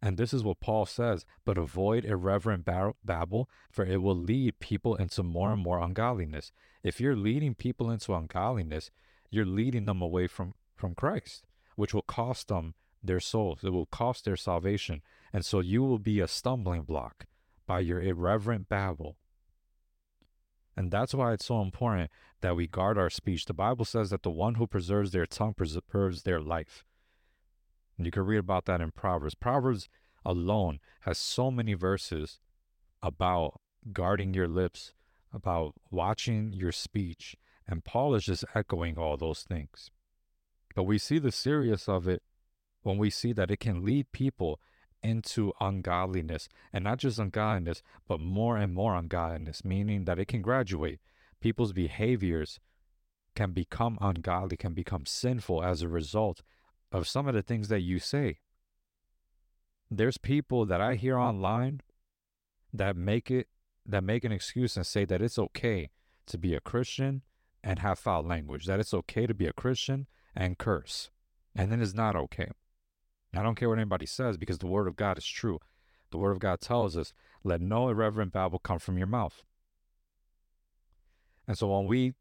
And 0.00 0.16
this 0.16 0.32
is 0.32 0.44
what 0.44 0.60
Paul 0.60 0.86
says, 0.86 1.26
but 1.44 1.58
avoid 1.58 2.04
irreverent 2.04 2.64
babble, 2.64 3.50
for 3.70 3.84
it 3.84 4.00
will 4.00 4.16
lead 4.16 4.60
people 4.60 4.94
into 4.94 5.22
more 5.22 5.52
and 5.52 5.62
more 5.62 5.80
ungodliness. 5.80 6.52
If 6.84 7.00
you're 7.00 7.16
leading 7.16 7.54
people 7.54 7.90
into 7.90 8.14
ungodliness, 8.14 8.90
you're 9.30 9.44
leading 9.44 9.86
them 9.86 10.00
away 10.00 10.28
from, 10.28 10.54
from 10.76 10.94
Christ, 10.94 11.44
which 11.74 11.92
will 11.92 12.02
cost 12.02 12.48
them 12.48 12.74
their 13.02 13.20
souls. 13.20 13.60
It 13.62 13.70
will 13.70 13.86
cost 13.86 14.24
their 14.24 14.36
salvation. 14.36 15.02
And 15.32 15.44
so 15.44 15.60
you 15.60 15.82
will 15.82 15.98
be 15.98 16.20
a 16.20 16.28
stumbling 16.28 16.82
block 16.82 17.26
by 17.66 17.80
your 17.80 18.00
irreverent 18.00 18.68
babble. 18.68 19.16
And 20.76 20.90
that's 20.90 21.14
why 21.14 21.32
it's 21.32 21.46
so 21.46 21.60
important 21.60 22.10
that 22.40 22.56
we 22.56 22.66
guard 22.66 22.98
our 22.98 23.10
speech. 23.10 23.46
The 23.46 23.54
Bible 23.54 23.84
says 23.84 24.10
that 24.10 24.22
the 24.22 24.30
one 24.30 24.54
who 24.54 24.66
preserves 24.66 25.10
their 25.10 25.26
tongue 25.26 25.54
preserves 25.54 26.22
their 26.22 26.40
life. 26.40 26.84
And 27.96 28.06
you 28.06 28.12
can 28.12 28.22
read 28.22 28.38
about 28.38 28.66
that 28.66 28.80
in 28.80 28.92
Proverbs. 28.92 29.34
Proverbs 29.34 29.88
alone 30.24 30.78
has 31.00 31.18
so 31.18 31.50
many 31.50 31.74
verses 31.74 32.38
about 33.02 33.60
guarding 33.92 34.34
your 34.34 34.46
lips, 34.46 34.94
about 35.32 35.74
watching 35.90 36.52
your 36.52 36.72
speech. 36.72 37.36
And 37.66 37.84
Paul 37.84 38.14
is 38.14 38.24
just 38.24 38.44
echoing 38.54 38.96
all 38.96 39.16
those 39.16 39.42
things. 39.42 39.90
But 40.74 40.84
we 40.84 40.98
see 40.98 41.18
the 41.18 41.32
serious 41.32 41.88
of 41.88 42.06
it 42.06 42.22
when 42.82 42.98
we 42.98 43.10
see 43.10 43.32
that 43.32 43.50
it 43.50 43.60
can 43.60 43.84
lead 43.84 44.12
people 44.12 44.60
into 45.02 45.52
ungodliness 45.60 46.48
and 46.72 46.84
not 46.84 46.98
just 46.98 47.18
ungodliness, 47.18 47.82
but 48.06 48.20
more 48.20 48.56
and 48.56 48.74
more 48.74 48.94
ungodliness, 48.94 49.64
meaning 49.64 50.04
that 50.04 50.18
it 50.18 50.26
can 50.26 50.42
graduate. 50.42 51.00
People's 51.40 51.72
behaviors 51.72 52.58
can 53.34 53.52
become 53.52 53.98
ungodly, 54.00 54.56
can 54.56 54.74
become 54.74 55.06
sinful 55.06 55.62
as 55.62 55.82
a 55.82 55.88
result 55.88 56.42
of 56.90 57.06
some 57.06 57.28
of 57.28 57.34
the 57.34 57.42
things 57.42 57.68
that 57.68 57.80
you 57.80 57.98
say. 57.98 58.38
There's 59.90 60.18
people 60.18 60.66
that 60.66 60.80
I 60.80 60.94
hear 60.96 61.16
online 61.16 61.80
that 62.72 62.96
make 62.96 63.30
it 63.30 63.48
that 63.86 64.04
make 64.04 64.24
an 64.24 64.32
excuse 64.32 64.76
and 64.76 64.86
say 64.86 65.06
that 65.06 65.22
it's 65.22 65.38
okay 65.38 65.88
to 66.26 66.36
be 66.36 66.54
a 66.54 66.60
Christian 66.60 67.22
and 67.64 67.78
have 67.78 67.98
foul 67.98 68.22
language, 68.22 68.66
that 68.66 68.80
it's 68.80 68.92
okay 68.92 69.26
to 69.26 69.32
be 69.32 69.46
a 69.46 69.52
Christian 69.52 70.06
and 70.36 70.58
curse. 70.58 71.10
And 71.56 71.72
then 71.72 71.80
it's 71.80 71.94
not 71.94 72.14
okay. 72.14 72.50
I 73.34 73.42
don't 73.42 73.54
care 73.54 73.68
what 73.68 73.78
anybody 73.78 74.06
says 74.06 74.36
because 74.36 74.58
the 74.58 74.66
word 74.66 74.88
of 74.88 74.96
God 74.96 75.18
is 75.18 75.26
true. 75.26 75.58
The 76.10 76.18
word 76.18 76.32
of 76.32 76.38
God 76.38 76.60
tells 76.60 76.96
us, 76.96 77.12
let 77.44 77.60
no 77.60 77.88
irreverent 77.88 78.32
babble 78.32 78.58
come 78.58 78.78
from 78.78 78.96
your 78.96 79.06
mouth. 79.06 79.42
And 81.46 81.56
so 81.56 81.68
when 81.68 81.86
we 81.86 82.14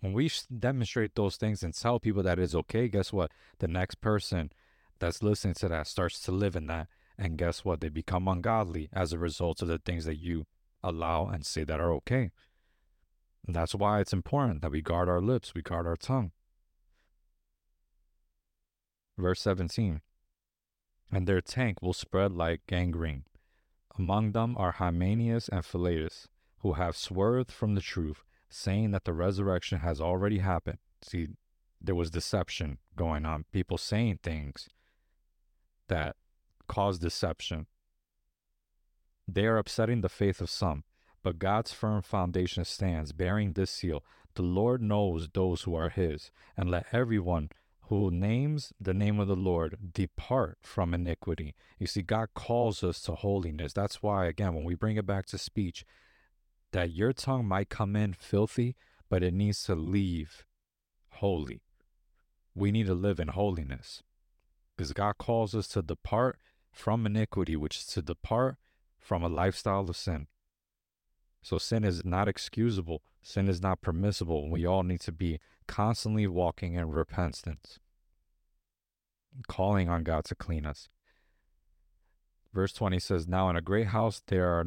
when 0.00 0.12
we 0.12 0.30
demonstrate 0.58 1.14
those 1.14 1.36
things 1.36 1.62
and 1.62 1.72
tell 1.72 2.00
people 2.00 2.24
that 2.24 2.38
it's 2.38 2.56
okay, 2.56 2.88
guess 2.88 3.12
what? 3.12 3.30
The 3.60 3.68
next 3.68 4.00
person 4.00 4.50
that's 4.98 5.22
listening 5.22 5.54
to 5.54 5.68
that 5.68 5.86
starts 5.86 6.20
to 6.22 6.32
live 6.32 6.56
in 6.56 6.66
that. 6.66 6.88
And 7.16 7.38
guess 7.38 7.64
what? 7.64 7.80
They 7.80 7.88
become 7.88 8.26
ungodly 8.26 8.88
as 8.92 9.12
a 9.12 9.18
result 9.18 9.62
of 9.62 9.68
the 9.68 9.78
things 9.78 10.04
that 10.06 10.18
you 10.18 10.46
allow 10.82 11.26
and 11.26 11.46
say 11.46 11.62
that 11.64 11.80
are 11.80 11.92
okay. 11.92 12.32
And 13.46 13.54
that's 13.54 13.76
why 13.76 14.00
it's 14.00 14.12
important 14.12 14.62
that 14.62 14.72
we 14.72 14.82
guard 14.82 15.08
our 15.08 15.20
lips, 15.20 15.54
we 15.54 15.62
guard 15.62 15.86
our 15.86 15.96
tongue. 15.96 16.32
Verse 19.22 19.40
17 19.42 20.00
And 21.12 21.28
their 21.28 21.40
tank 21.40 21.80
will 21.80 21.92
spread 21.92 22.32
like 22.32 22.66
gangrene. 22.66 23.22
Among 23.96 24.32
them 24.32 24.56
are 24.58 24.72
Hymenaeus 24.72 25.48
and 25.48 25.64
Philetus, 25.64 26.26
who 26.58 26.72
have 26.72 26.96
swerved 26.96 27.52
from 27.52 27.76
the 27.76 27.80
truth 27.80 28.24
saying 28.48 28.90
that 28.90 29.04
the 29.04 29.12
resurrection 29.12 29.78
has 29.78 30.00
already 30.00 30.38
happened. 30.38 30.78
See, 31.02 31.28
there 31.80 31.94
was 31.94 32.10
deception 32.10 32.78
going 32.96 33.24
on, 33.24 33.44
people 33.52 33.78
saying 33.78 34.18
things 34.24 34.68
that 35.86 36.16
cause 36.66 36.98
deception. 36.98 37.66
They 39.28 39.46
are 39.46 39.56
upsetting 39.56 40.00
the 40.00 40.08
faith 40.08 40.40
of 40.40 40.50
some, 40.50 40.82
but 41.22 41.38
God's 41.38 41.72
firm 41.72 42.02
foundation 42.02 42.64
stands, 42.64 43.12
bearing 43.12 43.52
this 43.52 43.70
seal 43.70 44.02
The 44.34 44.42
Lord 44.42 44.82
knows 44.82 45.28
those 45.28 45.62
who 45.62 45.76
are 45.76 45.90
his, 45.90 46.32
and 46.56 46.68
let 46.68 46.86
everyone 46.90 47.50
who 47.98 48.10
names 48.10 48.72
the 48.80 48.94
name 48.94 49.20
of 49.20 49.28
the 49.28 49.36
Lord 49.36 49.92
depart 49.92 50.58
from 50.62 50.94
iniquity. 50.94 51.54
You 51.78 51.86
see, 51.86 52.02
God 52.02 52.28
calls 52.34 52.82
us 52.82 53.00
to 53.02 53.12
holiness. 53.12 53.72
That's 53.72 54.02
why, 54.02 54.26
again, 54.26 54.54
when 54.54 54.64
we 54.64 54.74
bring 54.74 54.96
it 54.96 55.06
back 55.06 55.26
to 55.26 55.38
speech, 55.38 55.84
that 56.72 56.92
your 56.92 57.12
tongue 57.12 57.46
might 57.46 57.68
come 57.68 57.94
in 57.94 58.14
filthy, 58.14 58.76
but 59.10 59.22
it 59.22 59.34
needs 59.34 59.62
to 59.64 59.74
leave 59.74 60.46
holy. 61.10 61.62
We 62.54 62.72
need 62.72 62.86
to 62.86 62.94
live 62.94 63.20
in 63.20 63.28
holiness 63.28 64.02
because 64.76 64.92
God 64.92 65.18
calls 65.18 65.54
us 65.54 65.68
to 65.68 65.82
depart 65.82 66.38
from 66.70 67.04
iniquity, 67.04 67.56
which 67.56 67.76
is 67.76 67.86
to 67.86 68.02
depart 68.02 68.56
from 68.98 69.22
a 69.22 69.28
lifestyle 69.28 69.88
of 69.88 69.96
sin. 69.96 70.28
So 71.42 71.58
sin 71.58 71.84
is 71.84 72.04
not 72.04 72.28
excusable. 72.28 73.02
Sin 73.22 73.48
is 73.48 73.60
not 73.60 73.82
permissible. 73.82 74.50
We 74.50 74.66
all 74.66 74.82
need 74.82 75.00
to 75.02 75.12
be 75.12 75.40
constantly 75.66 76.26
walking 76.26 76.74
in 76.74 76.90
repentance, 76.90 77.78
calling 79.48 79.88
on 79.88 80.02
God 80.02 80.24
to 80.26 80.34
clean 80.34 80.66
us. 80.66 80.88
Verse 82.52 82.72
20 82.72 82.98
says, 82.98 83.26
Now 83.26 83.48
in 83.48 83.56
a 83.56 83.62
great 83.62 83.88
house 83.88 84.22
there 84.26 84.48
are 84.48 84.66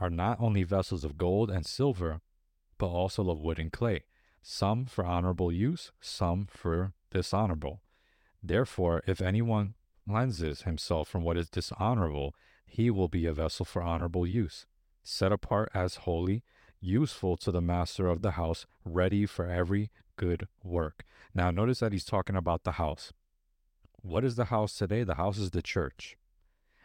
are 0.00 0.10
not 0.10 0.38
only 0.40 0.62
vessels 0.62 1.04
of 1.04 1.18
gold 1.18 1.50
and 1.50 1.66
silver, 1.66 2.20
but 2.78 2.86
also 2.86 3.28
of 3.28 3.40
wood 3.40 3.58
and 3.58 3.72
clay, 3.72 4.04
some 4.42 4.86
for 4.86 5.04
honorable 5.04 5.52
use, 5.52 5.90
some 6.00 6.46
for 6.48 6.92
dishonorable. 7.10 7.82
Therefore, 8.42 9.02
if 9.06 9.20
anyone 9.20 9.74
cleanses 10.08 10.62
himself 10.62 11.08
from 11.08 11.24
what 11.24 11.36
is 11.36 11.50
dishonorable, 11.50 12.34
he 12.64 12.90
will 12.90 13.08
be 13.08 13.26
a 13.26 13.32
vessel 13.32 13.64
for 13.64 13.82
honorable 13.82 14.26
use, 14.26 14.66
set 15.02 15.32
apart 15.32 15.70
as 15.74 15.96
holy, 15.96 16.44
useful 16.80 17.36
to 17.38 17.50
the 17.50 17.60
master 17.60 18.06
of 18.06 18.22
the 18.22 18.32
house, 18.32 18.66
ready 18.84 19.26
for 19.26 19.48
every 19.48 19.90
good 20.16 20.46
work. 20.62 21.04
Now, 21.34 21.50
notice 21.50 21.80
that 21.80 21.92
he's 21.92 22.04
talking 22.04 22.36
about 22.36 22.64
the 22.64 22.72
house. 22.72 23.12
What 24.02 24.24
is 24.24 24.36
the 24.36 24.46
house 24.46 24.74
today? 24.74 25.02
The 25.04 25.14
house 25.16 25.38
is 25.38 25.50
the 25.50 25.62
church. 25.62 26.16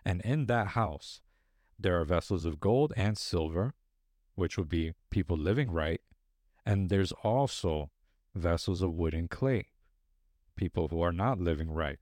And 0.06 0.22
in 0.22 0.48
that 0.48 0.70
house, 0.70 1.22
there 1.80 2.00
are 2.00 2.06
vessels 2.06 2.46
of 2.46 2.60
gold 2.60 2.94
and 2.96 3.18
silver, 3.18 3.74
which 4.36 4.58
would 4.58 4.70
be 4.70 4.94
people 5.10 5.38
living 5.38 5.72
right. 5.72 6.02
And 6.66 6.90
there's 6.90 7.12
also 7.24 7.92
vessels 8.36 8.82
of 8.82 8.94
wood 8.94 9.14
and 9.14 9.30
clay, 9.30 9.68
people 10.56 10.88
who 10.88 11.02
are 11.02 11.12
not 11.12 11.40
living 11.40 11.72
right. 11.72 12.00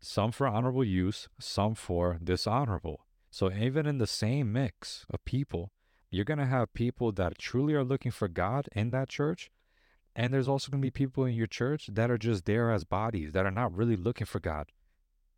Some 0.00 0.32
for 0.32 0.46
honorable 0.46 0.84
use, 0.84 1.28
some 1.40 1.74
for 1.74 2.18
dishonorable. 2.22 3.06
So 3.30 3.50
even 3.50 3.86
in 3.86 3.98
the 3.98 4.06
same 4.06 4.52
mix 4.52 5.06
of 5.10 5.24
people, 5.24 5.72
you're 6.10 6.24
going 6.24 6.38
to 6.38 6.46
have 6.46 6.74
people 6.74 7.10
that 7.12 7.38
truly 7.38 7.74
are 7.74 7.82
looking 7.82 8.12
for 8.12 8.28
God 8.28 8.68
in 8.72 8.90
that 8.90 9.08
church. 9.08 9.50
And 10.16 10.32
there's 10.32 10.48
also 10.48 10.70
going 10.70 10.80
to 10.80 10.86
be 10.86 10.90
people 10.90 11.24
in 11.24 11.34
your 11.34 11.46
church 11.46 11.88
that 11.92 12.10
are 12.10 12.18
just 12.18 12.44
there 12.44 12.70
as 12.70 12.84
bodies, 12.84 13.32
that 13.32 13.46
are 13.46 13.50
not 13.50 13.74
really 13.74 13.96
looking 13.96 14.26
for 14.26 14.38
God. 14.38 14.70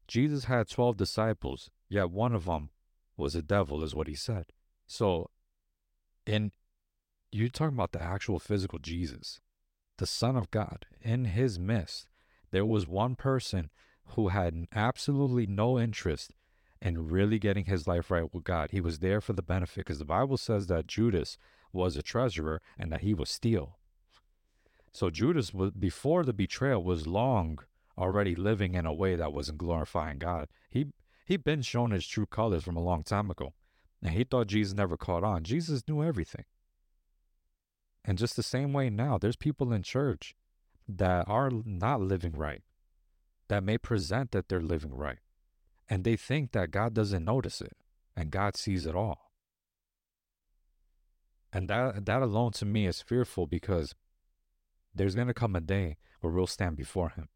Jesus 0.07 0.45
had 0.45 0.69
12 0.69 0.97
disciples, 0.97 1.71
yet 1.89 2.11
one 2.11 2.35
of 2.35 2.45
them 2.45 2.71
was 3.17 3.35
a 3.35 3.43
devil, 3.43 3.83
is 3.83 3.95
what 3.95 4.07
he 4.07 4.15
said. 4.15 4.47
So, 4.87 5.31
in 6.27 6.53
you're 7.33 7.49
talking 7.49 7.77
about 7.77 7.93
the 7.93 8.03
actual 8.03 8.39
physical 8.39 8.79
Jesus, 8.79 9.41
the 9.99 10.07
Son 10.07 10.37
of 10.37 10.51
God. 10.51 10.87
In 11.03 11.27
his 11.27 11.59
midst, 11.59 12.09
there 12.51 12.65
was 12.65 12.87
one 12.87 13.15
person 13.17 13.71
who 14.11 14.29
had 14.29 14.67
absolutely 14.75 15.47
no 15.47 15.79
interest 15.79 16.33
in 16.81 17.09
really 17.09 17.39
getting 17.39 17.65
his 17.65 17.87
life 17.87 18.11
right 18.11 18.33
with 18.33 18.45
God. 18.45 18.71
He 18.71 18.81
was 18.81 19.01
there 19.01 19.21
for 19.21 19.33
the 19.33 19.43
benefit 19.43 19.79
because 19.79 19.99
the 19.99 20.05
Bible 20.05 20.37
says 20.37 20.67
that 20.69 20.87
Judas 20.87 21.37
was 21.73 21.97
a 21.97 22.03
treasurer 22.03 22.62
and 22.79 22.93
that 22.93 23.01
he 23.01 23.12
was 23.12 23.29
steal. 23.29 23.79
So 24.97 25.11
Judas 25.11 25.51
before 25.51 26.25
the 26.25 26.33
betrayal 26.33 26.83
was 26.83 27.07
long 27.07 27.59
already 27.99 28.35
living 28.35 28.73
in 28.73 28.87
a 28.87 28.95
way 28.95 29.15
that 29.15 29.31
wasn't 29.31 29.59
glorifying 29.59 30.17
God. 30.17 30.49
He 30.71 30.87
He'd 31.27 31.45
been 31.45 31.61
shown 31.61 31.91
his 31.91 32.07
true 32.07 32.25
colors 32.25 32.65
from 32.65 32.79
a 32.79 32.83
long 32.83 33.03
time 33.03 33.31
ago, 33.31 33.53
and 34.01 34.15
he 34.15 34.25
thought 34.25 34.47
Jesus 34.47 34.73
never 34.73 34.97
caught 34.97 35.23
on. 35.23 35.43
Jesus 35.43 35.87
knew 35.87 36.03
everything. 36.03 36.47
And 38.07 38.17
just 38.17 38.37
the 38.37 38.43
same 38.43 38.73
way 38.73 38.89
now, 38.89 39.19
there's 39.19 39.37
people 39.37 39.71
in 39.71 39.83
church 39.83 40.35
that 40.89 41.29
are 41.29 41.51
not 41.51 42.01
living 42.01 42.33
right, 42.33 42.63
that 43.49 43.65
may 43.65 43.77
present 43.77 44.31
that 44.31 44.49
they're 44.49 44.63
living 44.63 44.95
right, 44.95 45.19
and 45.91 46.05
they 46.05 46.17
think 46.17 46.53
that 46.53 46.71
God 46.71 46.95
doesn't 46.95 47.25
notice 47.25 47.61
it, 47.61 47.77
and 48.17 48.31
God 48.31 48.57
sees 48.57 48.87
it 48.87 48.95
all. 48.95 49.31
And 51.53 51.69
that 51.69 52.07
that 52.07 52.23
alone 52.23 52.53
to 52.53 52.65
me 52.65 52.87
is 52.87 53.03
fearful 53.03 53.47
because 53.47 53.95
there's 54.97 55.15
going 55.15 55.29
to 55.29 55.35
come 55.35 55.57
a 55.57 55.61
day 55.61 55.97
where 56.21 56.33
we'll 56.33 56.47
stand 56.47 56.77
before 56.77 57.11
him 57.11 57.29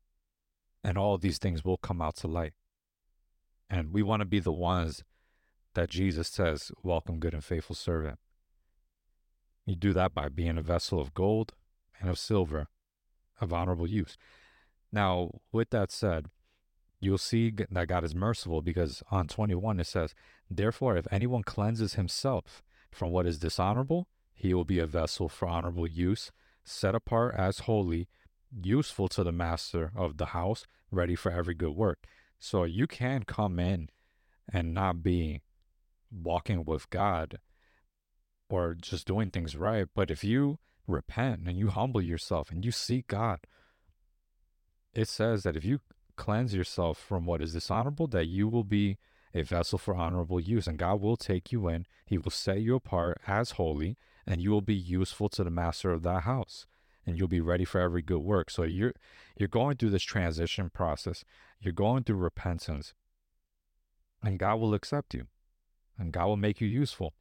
and 0.82 0.96
all 0.96 1.18
these 1.18 1.38
things 1.38 1.64
will 1.64 1.76
come 1.76 2.00
out 2.00 2.16
to 2.16 2.26
light. 2.26 2.54
And 3.68 3.92
we 3.92 4.02
want 4.02 4.20
to 4.20 4.26
be 4.26 4.40
the 4.40 4.52
ones 4.52 5.04
that 5.74 5.90
Jesus 5.90 6.28
says, 6.28 6.72
Welcome, 6.82 7.20
good 7.20 7.34
and 7.34 7.44
faithful 7.44 7.76
servant. 7.76 8.18
You 9.66 9.76
do 9.76 9.92
that 9.92 10.14
by 10.14 10.28
being 10.28 10.58
a 10.58 10.62
vessel 10.62 11.00
of 11.00 11.14
gold 11.14 11.52
and 12.00 12.10
of 12.10 12.18
silver 12.18 12.68
of 13.40 13.52
honorable 13.52 13.88
use. 13.88 14.16
Now, 14.92 15.30
with 15.52 15.70
that 15.70 15.90
said, 15.90 16.26
you'll 16.98 17.18
see 17.18 17.52
that 17.70 17.88
God 17.88 18.04
is 18.04 18.14
merciful 18.14 18.60
because 18.60 19.02
on 19.10 19.28
21 19.28 19.80
it 19.80 19.86
says, 19.86 20.14
Therefore, 20.50 20.96
if 20.96 21.06
anyone 21.10 21.42
cleanses 21.42 21.94
himself 21.94 22.62
from 22.90 23.10
what 23.10 23.26
is 23.26 23.38
dishonorable, 23.38 24.08
he 24.34 24.52
will 24.52 24.64
be 24.64 24.78
a 24.78 24.86
vessel 24.86 25.28
for 25.28 25.46
honorable 25.46 25.86
use, 25.86 26.32
set 26.70 26.94
apart 26.94 27.34
as 27.36 27.60
holy, 27.60 28.08
useful 28.50 29.08
to 29.08 29.24
the 29.24 29.32
master 29.32 29.92
of 29.94 30.16
the 30.16 30.26
house, 30.26 30.66
ready 30.90 31.14
for 31.14 31.30
every 31.30 31.54
good 31.54 31.74
work. 31.74 32.06
So 32.38 32.64
you 32.64 32.86
can 32.86 33.24
come 33.24 33.58
in 33.58 33.90
and 34.52 34.74
not 34.74 35.02
be 35.02 35.42
walking 36.10 36.64
with 36.64 36.90
God 36.90 37.38
or 38.48 38.74
just 38.74 39.06
doing 39.06 39.30
things 39.30 39.56
right. 39.56 39.86
But 39.94 40.10
if 40.10 40.24
you 40.24 40.58
repent 40.86 41.42
and 41.46 41.58
you 41.58 41.68
humble 41.68 42.02
yourself 42.02 42.50
and 42.50 42.64
you 42.64 42.72
seek 42.72 43.06
God, 43.06 43.40
it 44.94 45.08
says 45.08 45.44
that 45.44 45.56
if 45.56 45.64
you 45.64 45.80
cleanse 46.16 46.54
yourself 46.54 46.98
from 46.98 47.26
what 47.26 47.40
is 47.40 47.52
dishonorable, 47.52 48.06
that 48.08 48.26
you 48.26 48.48
will 48.48 48.64
be 48.64 48.98
a 49.32 49.42
vessel 49.42 49.78
for 49.78 49.94
honorable 49.94 50.40
use. 50.40 50.66
And 50.66 50.78
God 50.78 51.00
will 51.00 51.16
take 51.16 51.52
you 51.52 51.68
in, 51.68 51.86
He 52.04 52.18
will 52.18 52.30
set 52.30 52.60
you 52.60 52.74
apart 52.74 53.20
as 53.26 53.52
holy, 53.52 53.96
and 54.26 54.40
you 54.40 54.50
will 54.50 54.60
be 54.60 54.74
useful 54.74 55.28
to 55.30 55.44
the 55.44 55.50
master 55.50 55.90
of 55.90 56.02
that 56.02 56.22
house. 56.22 56.66
And 57.06 57.18
you'll 57.18 57.28
be 57.28 57.40
ready 57.40 57.64
for 57.64 57.80
every 57.80 58.02
good 58.02 58.20
work. 58.20 58.50
So 58.50 58.62
you're 58.62 58.92
you're 59.36 59.48
going 59.48 59.76
through 59.76 59.90
this 59.90 60.02
transition 60.02 60.70
process. 60.70 61.24
You're 61.60 61.72
going 61.72 62.04
through 62.04 62.16
repentance. 62.16 62.94
And 64.22 64.38
God 64.38 64.56
will 64.56 64.74
accept 64.74 65.14
you. 65.14 65.26
And 65.98 66.12
God 66.12 66.26
will 66.26 66.36
make 66.36 66.60
you 66.60 66.68
useful. 66.68 67.14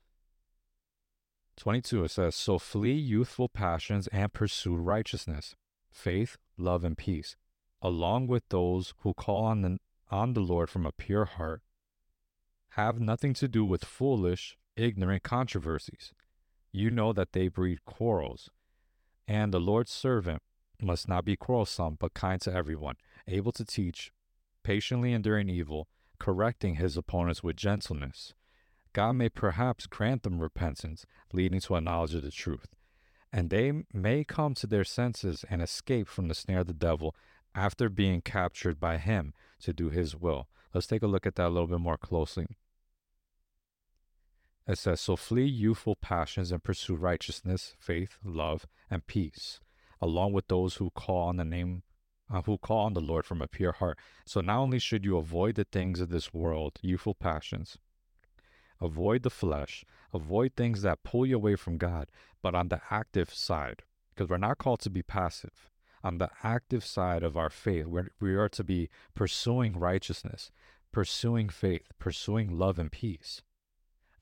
22 1.60 2.06
it 2.06 2.12
says, 2.12 2.36
So 2.36 2.58
flee 2.58 2.94
youthful 2.94 3.50
passions 3.50 4.08
and 4.08 4.32
pursue 4.32 4.76
righteousness, 4.76 5.56
faith, 5.92 6.38
love, 6.58 6.84
and 6.84 6.98
peace, 6.98 7.36
along 7.82 8.28
with 8.28 8.48
those 8.50 8.94
who 9.00 9.14
call 9.14 9.44
on 9.44 9.62
the, 9.62 9.78
on 10.10 10.34
the 10.34 10.40
Lord 10.40 10.70
from 10.70 10.86
a 10.86 10.94
pure 10.94 11.26
heart. 11.26 11.62
Have 12.72 13.00
nothing 13.00 13.34
to 13.36 13.48
do 13.48 13.66
with 13.66 13.84
foolish, 13.84 14.58
ignorant 14.78 15.24
controversies. 15.24 16.14
You 16.72 16.92
know 16.92 17.14
that 17.14 17.34
they 17.34 17.48
breed 17.48 17.86
quarrels. 17.86 18.50
And 19.28 19.54
the 19.54 19.60
Lord's 19.60 19.92
servant 19.92 20.42
must 20.82 21.08
not 21.08 21.26
be 21.26 21.36
quarrelsome, 21.36 21.98
but 22.00 22.14
kind 22.14 22.40
to 22.42 22.54
everyone, 22.54 22.96
able 23.28 23.52
to 23.54 23.66
teach, 23.66 24.12
patiently 24.64 25.14
enduring 25.14 25.50
evil, 25.50 25.88
correcting 26.20 26.76
his 26.76 26.98
opponents 26.98 27.44
with 27.44 27.56
gentleness. 27.56 28.34
God 28.94 29.14
may 29.14 29.30
perhaps 29.30 29.88
grant 29.88 30.24
them 30.24 30.40
repentance, 30.40 31.06
leading 31.32 31.60
to 31.62 31.76
a 31.76 31.82
knowledge 31.82 32.16
of 32.16 32.24
the 32.24 32.32
truth, 32.32 32.76
and 33.32 33.50
they 33.50 33.84
may 33.94 34.24
come 34.24 34.56
to 34.56 34.68
their 34.68 34.84
senses 34.84 35.46
and 35.50 35.62
escape 35.62 36.08
from 36.08 36.28
the 36.28 36.34
snare 36.34 36.62
of 36.62 36.68
the 36.68 36.74
devil 36.74 37.16
after 37.54 37.90
being 37.90 38.22
captured 38.22 38.80
by 38.80 38.98
him 38.98 39.34
to 39.60 39.74
do 39.74 39.90
his 39.90 40.16
will. 40.16 40.48
Let's 40.74 40.88
take 40.88 41.04
a 41.04 41.08
look 41.08 41.26
at 41.26 41.36
that 41.36 41.48
a 41.48 41.50
little 41.50 41.68
bit 41.68 41.80
more 41.80 41.98
closely. 41.98 42.48
It 44.70 44.78
says, 44.78 45.02
So 45.02 45.16
flee 45.16 45.48
youthful 45.48 45.96
passions 45.96 46.52
and 46.52 46.64
pursue 46.64 46.94
righteousness, 46.94 47.74
faith, 47.80 48.20
love, 48.24 48.68
and 48.88 49.08
peace, 49.08 49.60
along 50.00 50.34
with 50.34 50.48
those 50.48 50.76
who 50.76 50.92
call 50.92 51.30
on 51.30 51.38
the 51.38 51.44
name 51.44 51.82
uh, 52.32 52.44
who 52.44 52.60
call 52.60 52.86
on 52.86 52.94
the 52.94 53.02
Lord 53.02 53.26
from 53.26 53.42
a 53.42 53.48
pure 53.48 53.72
heart. 53.72 53.98
So 54.28 54.42
not 54.42 54.60
only 54.60 54.78
should 54.78 55.04
you 55.04 55.18
avoid 55.18 55.56
the 55.56 55.64
things 55.64 56.00
of 56.00 56.10
this 56.10 56.32
world, 56.36 56.78
youthful 56.84 57.16
passions, 57.16 57.80
avoid 58.80 59.24
the 59.24 59.32
flesh, 59.32 59.84
avoid 60.14 60.54
things 60.56 60.84
that 60.84 61.02
pull 61.02 61.26
you 61.26 61.38
away 61.38 61.56
from 61.56 61.80
God, 61.80 62.12
but 62.44 62.54
on 62.54 62.68
the 62.68 62.82
active 62.92 63.34
side, 63.34 63.82
because 64.14 64.30
we're 64.30 64.38
not 64.38 64.60
called 64.60 64.82
to 64.82 64.92
be 64.92 65.02
passive. 65.02 65.72
On 66.04 66.20
the 66.20 66.30
active 66.44 66.86
side 66.86 67.24
of 67.24 67.36
our 67.36 67.50
faith, 67.50 67.88
we're, 67.88 68.12
we 68.22 68.36
are 68.36 68.50
to 68.50 68.64
be 68.64 68.92
pursuing 69.16 69.80
righteousness, 69.80 70.52
pursuing 70.92 71.50
faith, 71.50 71.88
pursuing 71.98 72.56
love 72.56 72.78
and 72.78 72.92
peace 72.92 73.42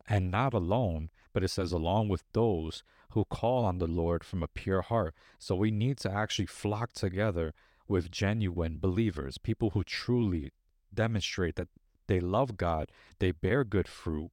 and 0.07 0.31
not 0.31 0.53
alone, 0.53 1.09
but 1.33 1.43
it 1.43 1.49
says 1.49 1.71
along 1.71 2.09
with 2.09 2.23
those 2.33 2.83
who 3.11 3.25
call 3.25 3.65
on 3.65 3.77
the 3.77 3.87
Lord 3.87 4.23
from 4.23 4.41
a 4.41 4.47
pure 4.47 4.81
heart. 4.81 5.13
So 5.37 5.55
we 5.55 5.71
need 5.71 5.97
to 5.99 6.11
actually 6.11 6.45
flock 6.45 6.93
together 6.93 7.53
with 7.87 8.11
genuine 8.11 8.77
believers, 8.79 9.37
people 9.37 9.71
who 9.71 9.83
truly 9.83 10.51
demonstrate 10.93 11.55
that 11.55 11.69
they 12.07 12.19
love 12.19 12.57
God, 12.57 12.91
they 13.19 13.31
bear 13.31 13.63
good 13.63 13.87
fruit, 13.87 14.31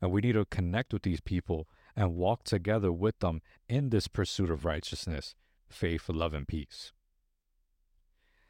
and 0.00 0.10
we 0.10 0.20
need 0.20 0.32
to 0.32 0.44
connect 0.44 0.92
with 0.92 1.02
these 1.02 1.20
people 1.20 1.68
and 1.96 2.16
walk 2.16 2.44
together 2.44 2.92
with 2.92 3.18
them 3.20 3.40
in 3.68 3.90
this 3.90 4.08
pursuit 4.08 4.50
of 4.50 4.64
righteousness, 4.64 5.34
faith, 5.68 6.08
love, 6.08 6.34
and 6.34 6.46
peace. 6.46 6.92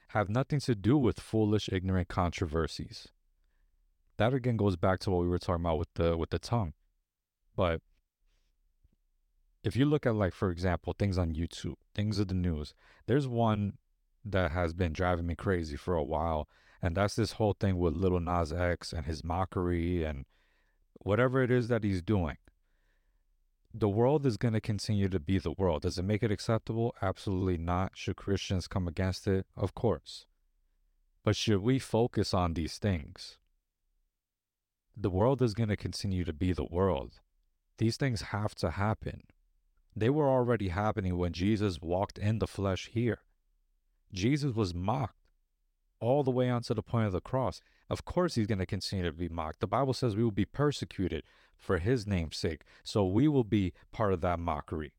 Have 0.08 0.28
nothing 0.28 0.60
to 0.60 0.74
do 0.74 0.96
with 0.96 1.20
foolish, 1.20 1.68
ignorant 1.70 2.08
controversies 2.08 3.08
that 4.16 4.34
again 4.34 4.56
goes 4.56 4.76
back 4.76 5.00
to 5.00 5.10
what 5.10 5.22
we 5.22 5.28
were 5.28 5.38
talking 5.38 5.64
about 5.64 5.78
with 5.78 5.92
the 5.94 6.16
with 6.16 6.30
the 6.30 6.38
tongue. 6.38 6.72
But 7.56 7.80
if 9.62 9.76
you 9.76 9.84
look 9.84 10.06
at 10.06 10.14
like 10.14 10.34
for 10.34 10.50
example 10.50 10.94
things 10.98 11.18
on 11.18 11.34
YouTube, 11.34 11.76
things 11.94 12.18
of 12.18 12.28
the 12.28 12.34
news, 12.34 12.74
there's 13.06 13.26
one 13.26 13.78
that 14.24 14.52
has 14.52 14.72
been 14.72 14.92
driving 14.92 15.26
me 15.26 15.34
crazy 15.34 15.76
for 15.76 15.94
a 15.94 16.02
while, 16.02 16.48
and 16.80 16.96
that's 16.96 17.16
this 17.16 17.32
whole 17.32 17.54
thing 17.58 17.78
with 17.78 17.94
Lil 17.94 18.20
Nas 18.20 18.52
X 18.52 18.92
and 18.92 19.06
his 19.06 19.24
mockery 19.24 20.04
and 20.04 20.24
whatever 20.94 21.42
it 21.42 21.50
is 21.50 21.68
that 21.68 21.84
he's 21.84 22.02
doing. 22.02 22.36
The 23.76 23.88
world 23.88 24.24
is 24.24 24.36
going 24.36 24.54
to 24.54 24.60
continue 24.60 25.08
to 25.08 25.18
be 25.18 25.38
the 25.38 25.50
world. 25.50 25.82
Does 25.82 25.98
it 25.98 26.04
make 26.04 26.22
it 26.22 26.30
acceptable? 26.30 26.94
Absolutely 27.02 27.58
not. 27.58 27.92
Should 27.94 28.14
Christians 28.14 28.68
come 28.68 28.86
against 28.86 29.26
it? 29.26 29.46
Of 29.56 29.74
course. 29.74 30.26
But 31.24 31.34
should 31.34 31.60
we 31.60 31.80
focus 31.80 32.32
on 32.32 32.54
these 32.54 32.78
things? 32.78 33.38
The 34.96 35.10
world 35.10 35.42
is 35.42 35.54
going 35.54 35.68
to 35.68 35.76
continue 35.76 36.24
to 36.24 36.32
be 36.32 36.52
the 36.52 36.64
world. 36.64 37.20
These 37.78 37.96
things 37.96 38.22
have 38.22 38.54
to 38.56 38.70
happen. 38.72 39.22
They 39.96 40.10
were 40.10 40.28
already 40.28 40.68
happening 40.68 41.16
when 41.16 41.32
Jesus 41.32 41.80
walked 41.80 42.18
in 42.18 42.38
the 42.38 42.46
flesh 42.46 42.90
here. 42.92 43.20
Jesus 44.12 44.54
was 44.54 44.74
mocked 44.74 45.16
all 46.00 46.22
the 46.22 46.30
way 46.30 46.50
onto 46.50 46.74
the 46.74 46.82
point 46.82 47.06
of 47.06 47.12
the 47.12 47.20
cross. 47.20 47.60
Of 47.88 48.04
course, 48.04 48.34
he's 48.34 48.46
going 48.46 48.58
to 48.58 48.66
continue 48.66 49.04
to 49.04 49.12
be 49.12 49.28
mocked. 49.28 49.60
The 49.60 49.66
Bible 49.66 49.92
says 49.92 50.16
we 50.16 50.24
will 50.24 50.30
be 50.30 50.44
persecuted 50.44 51.24
for 51.56 51.78
his 51.78 52.06
name's 52.06 52.36
sake. 52.36 52.62
So 52.82 53.04
we 53.04 53.28
will 53.28 53.44
be 53.44 53.72
part 53.92 54.12
of 54.12 54.20
that 54.20 54.38
mockery. 54.38 54.92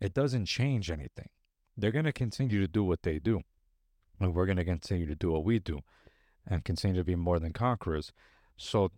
It 0.00 0.14
doesn't 0.14 0.46
change 0.46 0.90
anything. 0.90 1.28
They're 1.76 1.92
going 1.92 2.04
to 2.04 2.12
continue 2.12 2.60
to 2.60 2.68
do 2.68 2.84
what 2.84 3.02
they 3.02 3.18
do. 3.18 3.42
And 4.20 4.34
we're 4.34 4.46
going 4.46 4.58
to 4.58 4.64
continue 4.64 5.06
to 5.06 5.14
do 5.14 5.32
what 5.32 5.44
we 5.44 5.58
do 5.58 5.80
and 6.46 6.64
continue 6.64 6.96
to 6.96 7.04
be 7.04 7.16
more 7.16 7.38
than 7.38 7.52
conquerors. 7.52 8.12
So 8.56 8.90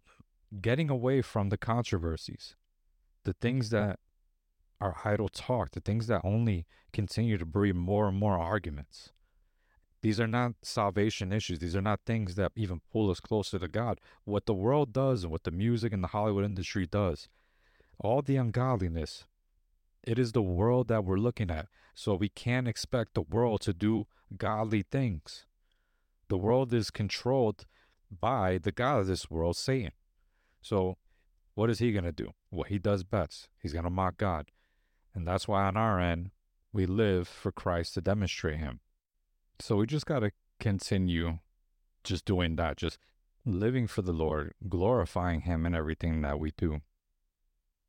getting 0.61 0.91
away 0.91 1.23
from 1.23 1.49
the 1.49 1.57
controversies, 1.57 2.57
the 3.25 3.35
things 3.35 3.71
mm-hmm. 3.71 3.89
that 3.89 3.99
are 4.81 4.97
idle 5.05 5.29
talk, 5.29 5.71
the 5.71 5.81
things 5.81 6.07
that 6.07 6.21
only 6.25 6.67
continue 6.93 7.39
to 7.39 7.47
breed 7.47 7.75
more 7.75 8.09
and 8.09 8.19
more 8.19 8.39
arguments. 8.39 9.13
These 10.03 10.21
are 10.21 10.27
not 10.27 10.53
salvation 10.63 11.33
issues. 11.33 11.59
These 11.59 11.75
are 11.75 11.83
not 11.83 12.01
things 12.07 12.35
that 12.35 12.53
even 12.55 12.81
pull 12.93 13.11
us 13.11 13.19
closer 13.19 13.59
to 13.59 13.67
God. 13.67 14.01
What 14.25 14.47
the 14.47 14.55
world 14.55 14.93
does 14.93 15.25
and 15.25 15.33
what 15.33 15.45
the 15.45 15.51
music 15.51 15.93
and 15.93 16.05
the 16.05 16.09
Hollywood 16.09 16.45
industry 16.45 16.87
does, 16.87 17.29
all 17.99 18.23
the 18.23 18.37
ungodliness, 18.37 19.25
it 20.05 20.19
is 20.19 20.33
the 20.33 20.43
world 20.43 20.89
that 20.89 21.05
we're 21.05 21.17
looking 21.17 21.51
at. 21.51 21.67
So 21.95 22.15
we 22.15 22.29
can't 22.29 22.69
expect 22.69 23.15
the 23.15 23.23
world 23.23 23.63
to 23.63 23.73
do 23.73 24.07
godly 24.37 24.83
things. 24.83 25.47
The 26.29 26.37
world 26.37 26.73
is 26.73 26.91
controlled 26.91 27.65
by 28.11 28.59
the 28.59 28.73
God 28.73 29.01
of 29.01 29.07
this 29.07 29.31
world, 29.31 29.57
Satan. 29.57 29.93
So, 30.61 30.97
what 31.55 31.71
is 31.71 31.79
he 31.79 31.93
going 31.93 32.05
to 32.05 32.13
do? 32.13 32.33
What 32.51 32.69
he 32.69 32.79
does 32.79 33.05
best. 33.05 33.49
He's 33.61 33.73
going 33.73 33.85
to 33.85 33.91
mock 33.91 34.17
God. 34.19 34.51
And 35.15 35.27
that's 35.27 35.49
why 35.49 35.65
on 35.65 35.77
our 35.77 36.01
end, 36.01 36.31
we 36.73 36.87
live 36.87 37.27
for 37.27 37.51
Christ 37.51 37.95
to 37.95 38.01
demonstrate 38.01 38.59
him. 38.59 38.81
So, 39.61 39.77
we 39.77 39.87
just 39.87 40.07
got 40.07 40.21
to 40.21 40.33
continue 40.61 41.39
just 42.05 42.25
doing 42.25 42.57
that, 42.57 42.77
just 42.77 42.99
living 43.45 43.87
for 43.87 44.03
the 44.03 44.13
Lord, 44.13 44.55
glorifying 44.69 45.43
him 45.43 45.65
in 45.67 45.75
everything 45.75 46.23
that 46.23 46.39
we 46.39 46.53
do. 46.57 46.81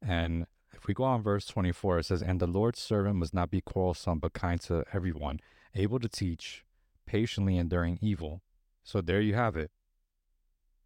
And 0.01 0.45
if 0.73 0.88
we 0.88 0.93
go 0.93 1.03
on 1.03 1.23
verse 1.23 1.45
24, 1.45 1.99
it 1.99 2.06
says, 2.06 2.21
And 2.21 2.39
the 2.39 2.47
Lord's 2.47 2.80
servant 2.80 3.15
must 3.15 3.34
not 3.34 3.49
be 3.49 3.62
quarrelsome, 3.62 4.19
but 4.19 4.34
kind 4.34 4.62
to 4.62 4.84
everyone, 4.93 5.39
able 5.73 5.99
to 5.99 6.10
teach, 6.10 6.63
patiently 7.06 7.58
enduring 7.58 7.97
evil. 8.01 8.41
So 8.84 9.01
there 9.01 9.21
you 9.21 9.34
have 9.34 9.56
it 9.56 9.71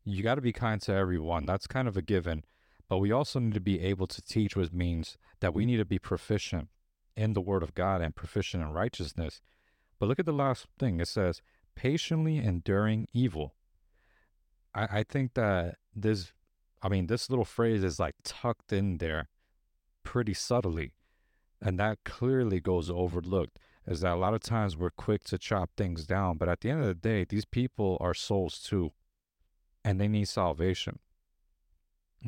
you 0.03 0.23
got 0.23 0.35
to 0.35 0.41
be 0.41 0.53
kind 0.53 0.81
to 0.81 0.93
everyone. 0.93 1.45
That's 1.45 1.67
kind 1.67 1.87
of 1.87 1.97
a 1.97 2.01
given. 2.01 2.43
But 2.89 2.97
we 2.97 3.11
also 3.11 3.39
need 3.39 3.53
to 3.53 3.61
be 3.61 3.79
able 3.81 4.07
to 4.07 4.21
teach, 4.21 4.55
which 4.55 4.71
means 4.71 5.17
that 5.39 5.53
we 5.53 5.63
mm. 5.63 5.67
need 5.67 5.77
to 5.77 5.85
be 5.85 5.99
proficient 5.99 6.69
in 7.15 7.33
the 7.33 7.41
Word 7.41 7.63
of 7.63 7.73
God 7.73 8.01
and 8.01 8.15
proficient 8.15 8.63
in 8.63 8.71
righteousness. 8.71 9.41
But 9.99 10.09
look 10.09 10.19
at 10.19 10.25
the 10.25 10.33
last 10.33 10.67
thing 10.79 10.99
it 10.99 11.07
says, 11.07 11.41
patiently 11.75 12.37
enduring 12.37 13.07
evil. 13.13 13.53
I, 14.73 14.99
I 14.99 15.03
think 15.03 15.35
that 15.35 15.75
this, 15.95 16.33
I 16.81 16.89
mean, 16.89 17.07
this 17.07 17.29
little 17.29 17.45
phrase 17.45 17.83
is 17.83 17.99
like 17.99 18.15
tucked 18.23 18.73
in 18.73 18.97
there 18.97 19.29
pretty 20.03 20.33
subtly. 20.33 20.93
And 21.61 21.79
that 21.79 21.99
clearly 22.03 22.59
goes 22.59 22.89
overlooked 22.89 23.59
is 23.87 24.01
that 24.01 24.13
a 24.13 24.15
lot 24.15 24.33
of 24.33 24.41
times 24.41 24.75
we're 24.75 24.89
quick 24.89 25.23
to 25.25 25.37
chop 25.37 25.71
things 25.77 26.05
down. 26.05 26.37
But 26.37 26.49
at 26.49 26.61
the 26.61 26.69
end 26.71 26.81
of 26.81 26.87
the 26.87 26.93
day, 26.93 27.23
these 27.23 27.45
people 27.45 27.97
are 28.01 28.13
souls 28.13 28.59
too 28.59 28.91
and 29.83 29.99
they 29.99 30.07
need 30.07 30.27
salvation. 30.27 30.99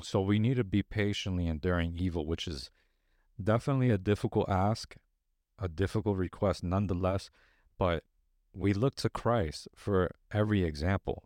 So 0.02 0.22
we 0.22 0.40
need 0.40 0.58
to 0.58 0.64
be 0.64 0.82
patiently 0.82 1.48
enduring 1.48 1.96
evil, 1.98 2.26
which 2.26 2.48
is 2.48 2.72
definitely 3.42 3.90
a 3.90 3.98
difficult 3.98 4.50
ask, 4.50 4.96
a 5.60 5.68
difficult 5.68 6.18
request 6.18 6.64
nonetheless, 6.64 7.30
but 7.78 8.04
we 8.54 8.74
look 8.74 8.96
to 8.96 9.10
Christ 9.10 9.68
for 9.76 10.12
every 10.32 10.64
example 10.64 11.24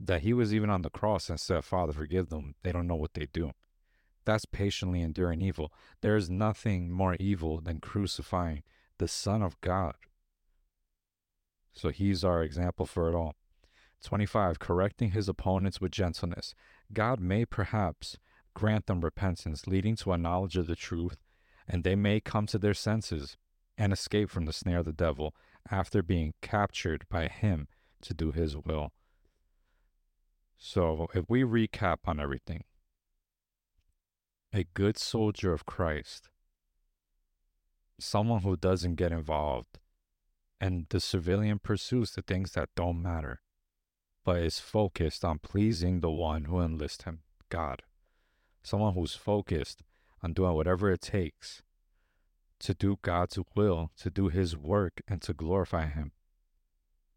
that 0.00 0.22
he 0.22 0.32
was 0.32 0.54
even 0.54 0.70
on 0.70 0.82
the 0.82 0.90
cross 0.90 1.28
and 1.28 1.40
said, 1.40 1.64
Father, 1.64 1.92
forgive 1.92 2.28
them. 2.28 2.54
They 2.62 2.72
don't 2.72 2.86
know 2.86 2.96
what 2.96 3.14
they 3.14 3.26
do. 3.32 3.52
That's 4.24 4.44
patiently 4.44 5.00
enduring 5.00 5.40
evil. 5.40 5.72
There 6.02 6.16
is 6.16 6.30
nothing 6.30 6.90
more 6.90 7.16
evil 7.18 7.60
than 7.60 7.80
crucifying 7.80 8.62
the 8.98 9.08
Son 9.08 9.42
of 9.42 9.60
God. 9.60 9.94
So 11.72 11.90
he's 11.90 12.24
our 12.24 12.42
example 12.42 12.86
for 12.86 13.08
it 13.08 13.14
all. 13.14 13.34
25. 14.02 14.58
Correcting 14.58 15.10
his 15.10 15.28
opponents 15.28 15.80
with 15.80 15.92
gentleness. 15.92 16.54
God 16.92 17.20
may 17.20 17.44
perhaps 17.44 18.18
grant 18.54 18.86
them 18.86 19.00
repentance, 19.00 19.66
leading 19.66 19.96
to 19.96 20.12
a 20.12 20.18
knowledge 20.18 20.56
of 20.56 20.66
the 20.66 20.76
truth, 20.76 21.18
and 21.66 21.84
they 21.84 21.94
may 21.94 22.20
come 22.20 22.46
to 22.46 22.58
their 22.58 22.74
senses 22.74 23.36
and 23.76 23.92
escape 23.92 24.30
from 24.30 24.46
the 24.46 24.52
snare 24.52 24.78
of 24.78 24.84
the 24.84 24.92
devil 24.92 25.34
after 25.70 26.02
being 26.02 26.34
captured 26.42 27.04
by 27.08 27.28
him 27.28 27.68
to 28.02 28.14
do 28.14 28.32
his 28.32 28.56
will. 28.56 28.92
So, 30.56 31.06
if 31.14 31.26
we 31.28 31.42
recap 31.42 31.98
on 32.06 32.18
everything, 32.18 32.64
a 34.52 34.64
good 34.74 34.98
soldier 34.98 35.52
of 35.52 35.66
Christ, 35.66 36.30
someone 38.00 38.42
who 38.42 38.56
doesn't 38.56 38.96
get 38.96 39.12
involved, 39.12 39.78
and 40.60 40.86
the 40.88 41.00
civilian 41.00 41.60
pursues 41.60 42.12
the 42.12 42.22
things 42.22 42.52
that 42.52 42.70
don't 42.74 43.00
matter, 43.00 43.40
but 44.28 44.42
is 44.42 44.60
focused 44.60 45.24
on 45.24 45.38
pleasing 45.38 46.00
the 46.00 46.10
one 46.10 46.44
who 46.44 46.60
enlists 46.60 47.04
him, 47.04 47.20
God. 47.48 47.82
Someone 48.62 48.92
who's 48.92 49.14
focused 49.14 49.82
on 50.22 50.34
doing 50.34 50.52
whatever 50.52 50.90
it 50.90 51.00
takes 51.00 51.62
to 52.58 52.74
do 52.74 52.98
God's 53.00 53.38
will, 53.56 53.90
to 53.96 54.10
do 54.10 54.28
his 54.28 54.54
work, 54.54 55.00
and 55.08 55.22
to 55.22 55.32
glorify 55.32 55.86
him, 55.86 56.12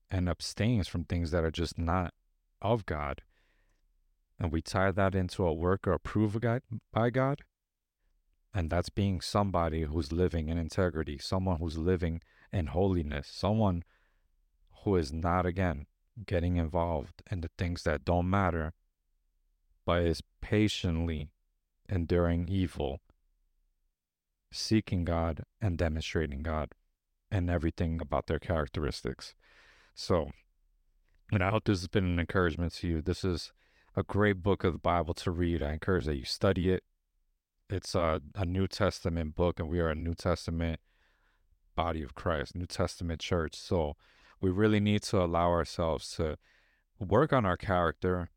and 0.10 0.30
abstains 0.30 0.88
from 0.88 1.04
things 1.04 1.32
that 1.32 1.44
are 1.44 1.52
just 1.52 1.78
not 1.78 2.14
of 2.62 2.86
God 2.86 3.24
and 4.40 4.50
we 4.50 4.62
tie 4.62 4.92
that 4.92 5.14
into 5.14 5.46
a 5.46 5.54
work 5.54 5.86
or 5.86 5.92
approved 5.92 6.46
by 6.94 7.10
God, 7.10 7.42
and 8.54 8.70
that's 8.70 8.90
being 8.90 9.20
somebody 9.20 9.82
who's 9.82 10.14
living 10.14 10.48
in 10.48 10.58
integrity, 10.58 11.18
someone 11.18 11.58
who's 11.58 11.78
living 11.78 12.22
in 12.54 12.68
holiness, 12.68 13.28
someone 13.28 13.84
who 14.84 14.96
is 14.96 15.12
not, 15.12 15.46
again, 15.46 15.88
getting 16.26 16.58
involved 16.58 17.22
in 17.30 17.42
the 17.42 17.50
things 17.58 17.84
that 17.84 18.06
don't 18.06 18.30
matter, 18.30 18.74
but 19.86 20.04
is 20.04 20.22
patiently 20.42 21.30
enduring 21.90 22.48
evil, 22.48 23.02
seeking 24.52 25.06
God 25.06 25.44
and 25.62 25.78
demonstrating 25.78 26.44
God 26.44 26.70
and 27.32 27.50
everything 27.50 28.00
about 28.02 28.28
their 28.28 28.40
characteristics. 28.40 29.34
So, 29.94 30.32
and 31.32 31.44
I 31.44 31.50
hope 31.50 31.66
this 31.66 31.80
has 31.80 31.88
been 31.88 32.06
an 32.06 32.20
encouragement 32.20 32.74
to 32.76 32.88
you. 32.88 33.02
This 33.02 33.24
is 33.24 33.54
a 33.96 34.04
great 34.04 34.42
book 34.44 34.64
of 34.64 34.74
the 34.74 34.80
Bible 34.80 35.14
to 35.16 35.32
read. 35.32 35.64
I 35.64 35.74
encourage 35.74 36.06
that 36.06 36.18
you 36.18 36.26
study 36.26 36.72
it. 36.72 36.84
It's 37.70 37.96
a, 37.96 38.22
a 38.36 38.46
New 38.46 38.68
Testament 38.68 39.36
book, 39.36 39.60
and 39.60 39.70
we 39.70 39.80
are 39.80 39.90
a 39.90 39.96
New 39.96 40.14
Testament 40.14 40.80
body 41.76 42.04
of 42.04 42.16
Christ, 42.16 42.56
New 42.56 42.66
Testament 42.66 43.22
church. 43.22 43.56
So 43.56 43.96
we 44.42 44.50
really 44.50 44.80
need 44.80 45.04
to 45.04 45.22
allow 45.22 45.50
ourselves 45.50 46.12
to 46.16 46.38
work 47.00 47.32
on 47.32 47.46
our 47.46 47.58
character 47.58 48.30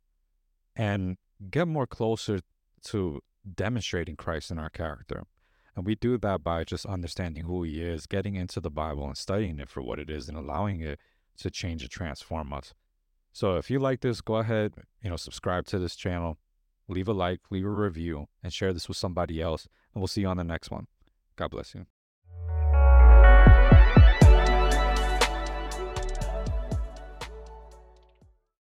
and 0.77 1.17
get 1.51 1.67
more 1.67 1.87
closer 1.87 2.41
to 2.85 3.21
demonstrating 3.55 4.17
Christ 4.17 4.51
in 4.51 4.59
our 4.59 4.71
character. 4.71 5.25
And 5.77 5.85
we 5.85 5.97
do 5.97 6.19
that 6.19 6.45
by 6.45 6.65
just 6.65 6.87
understanding 6.87 7.45
who 7.45 7.63
he 7.65 7.83
is, 7.83 8.07
getting 8.07 8.37
into 8.37 8.61
the 8.61 8.71
Bible 8.71 9.07
and 9.07 9.17
studying 9.17 9.59
it 9.59 9.69
for 9.69 9.83
what 9.83 9.99
it 9.99 10.09
is 10.09 10.29
and 10.29 10.39
allowing 10.39 10.81
it 10.81 11.01
to 11.39 11.51
change 11.51 11.83
and 11.83 11.91
transform 11.91 12.53
us. 12.53 12.75
So 13.33 13.57
if 13.57 13.71
you 13.71 13.81
like 13.81 14.01
this, 14.01 14.21
go 14.21 14.37
ahead, 14.37 14.75
you 15.03 15.11
know, 15.11 15.17
subscribe 15.17 15.67
to 15.67 15.79
this 15.81 15.97
channel, 15.97 16.39
leave 16.87 17.09
a 17.09 17.13
like, 17.13 17.41
leave 17.51 17.67
a 17.67 17.71
review, 17.71 18.29
and 18.43 18.53
share 18.53 18.73
this 18.73 18.87
with 18.87 18.97
somebody 18.97 19.41
else. 19.41 19.67
And 19.93 20.01
we'll 20.01 20.09
see 20.09 20.21
you 20.21 20.29
on 20.29 20.37
the 20.37 20.45
next 20.45 20.71
one. 20.71 20.87
God 21.35 21.51
bless 21.51 21.75
you. 21.75 21.87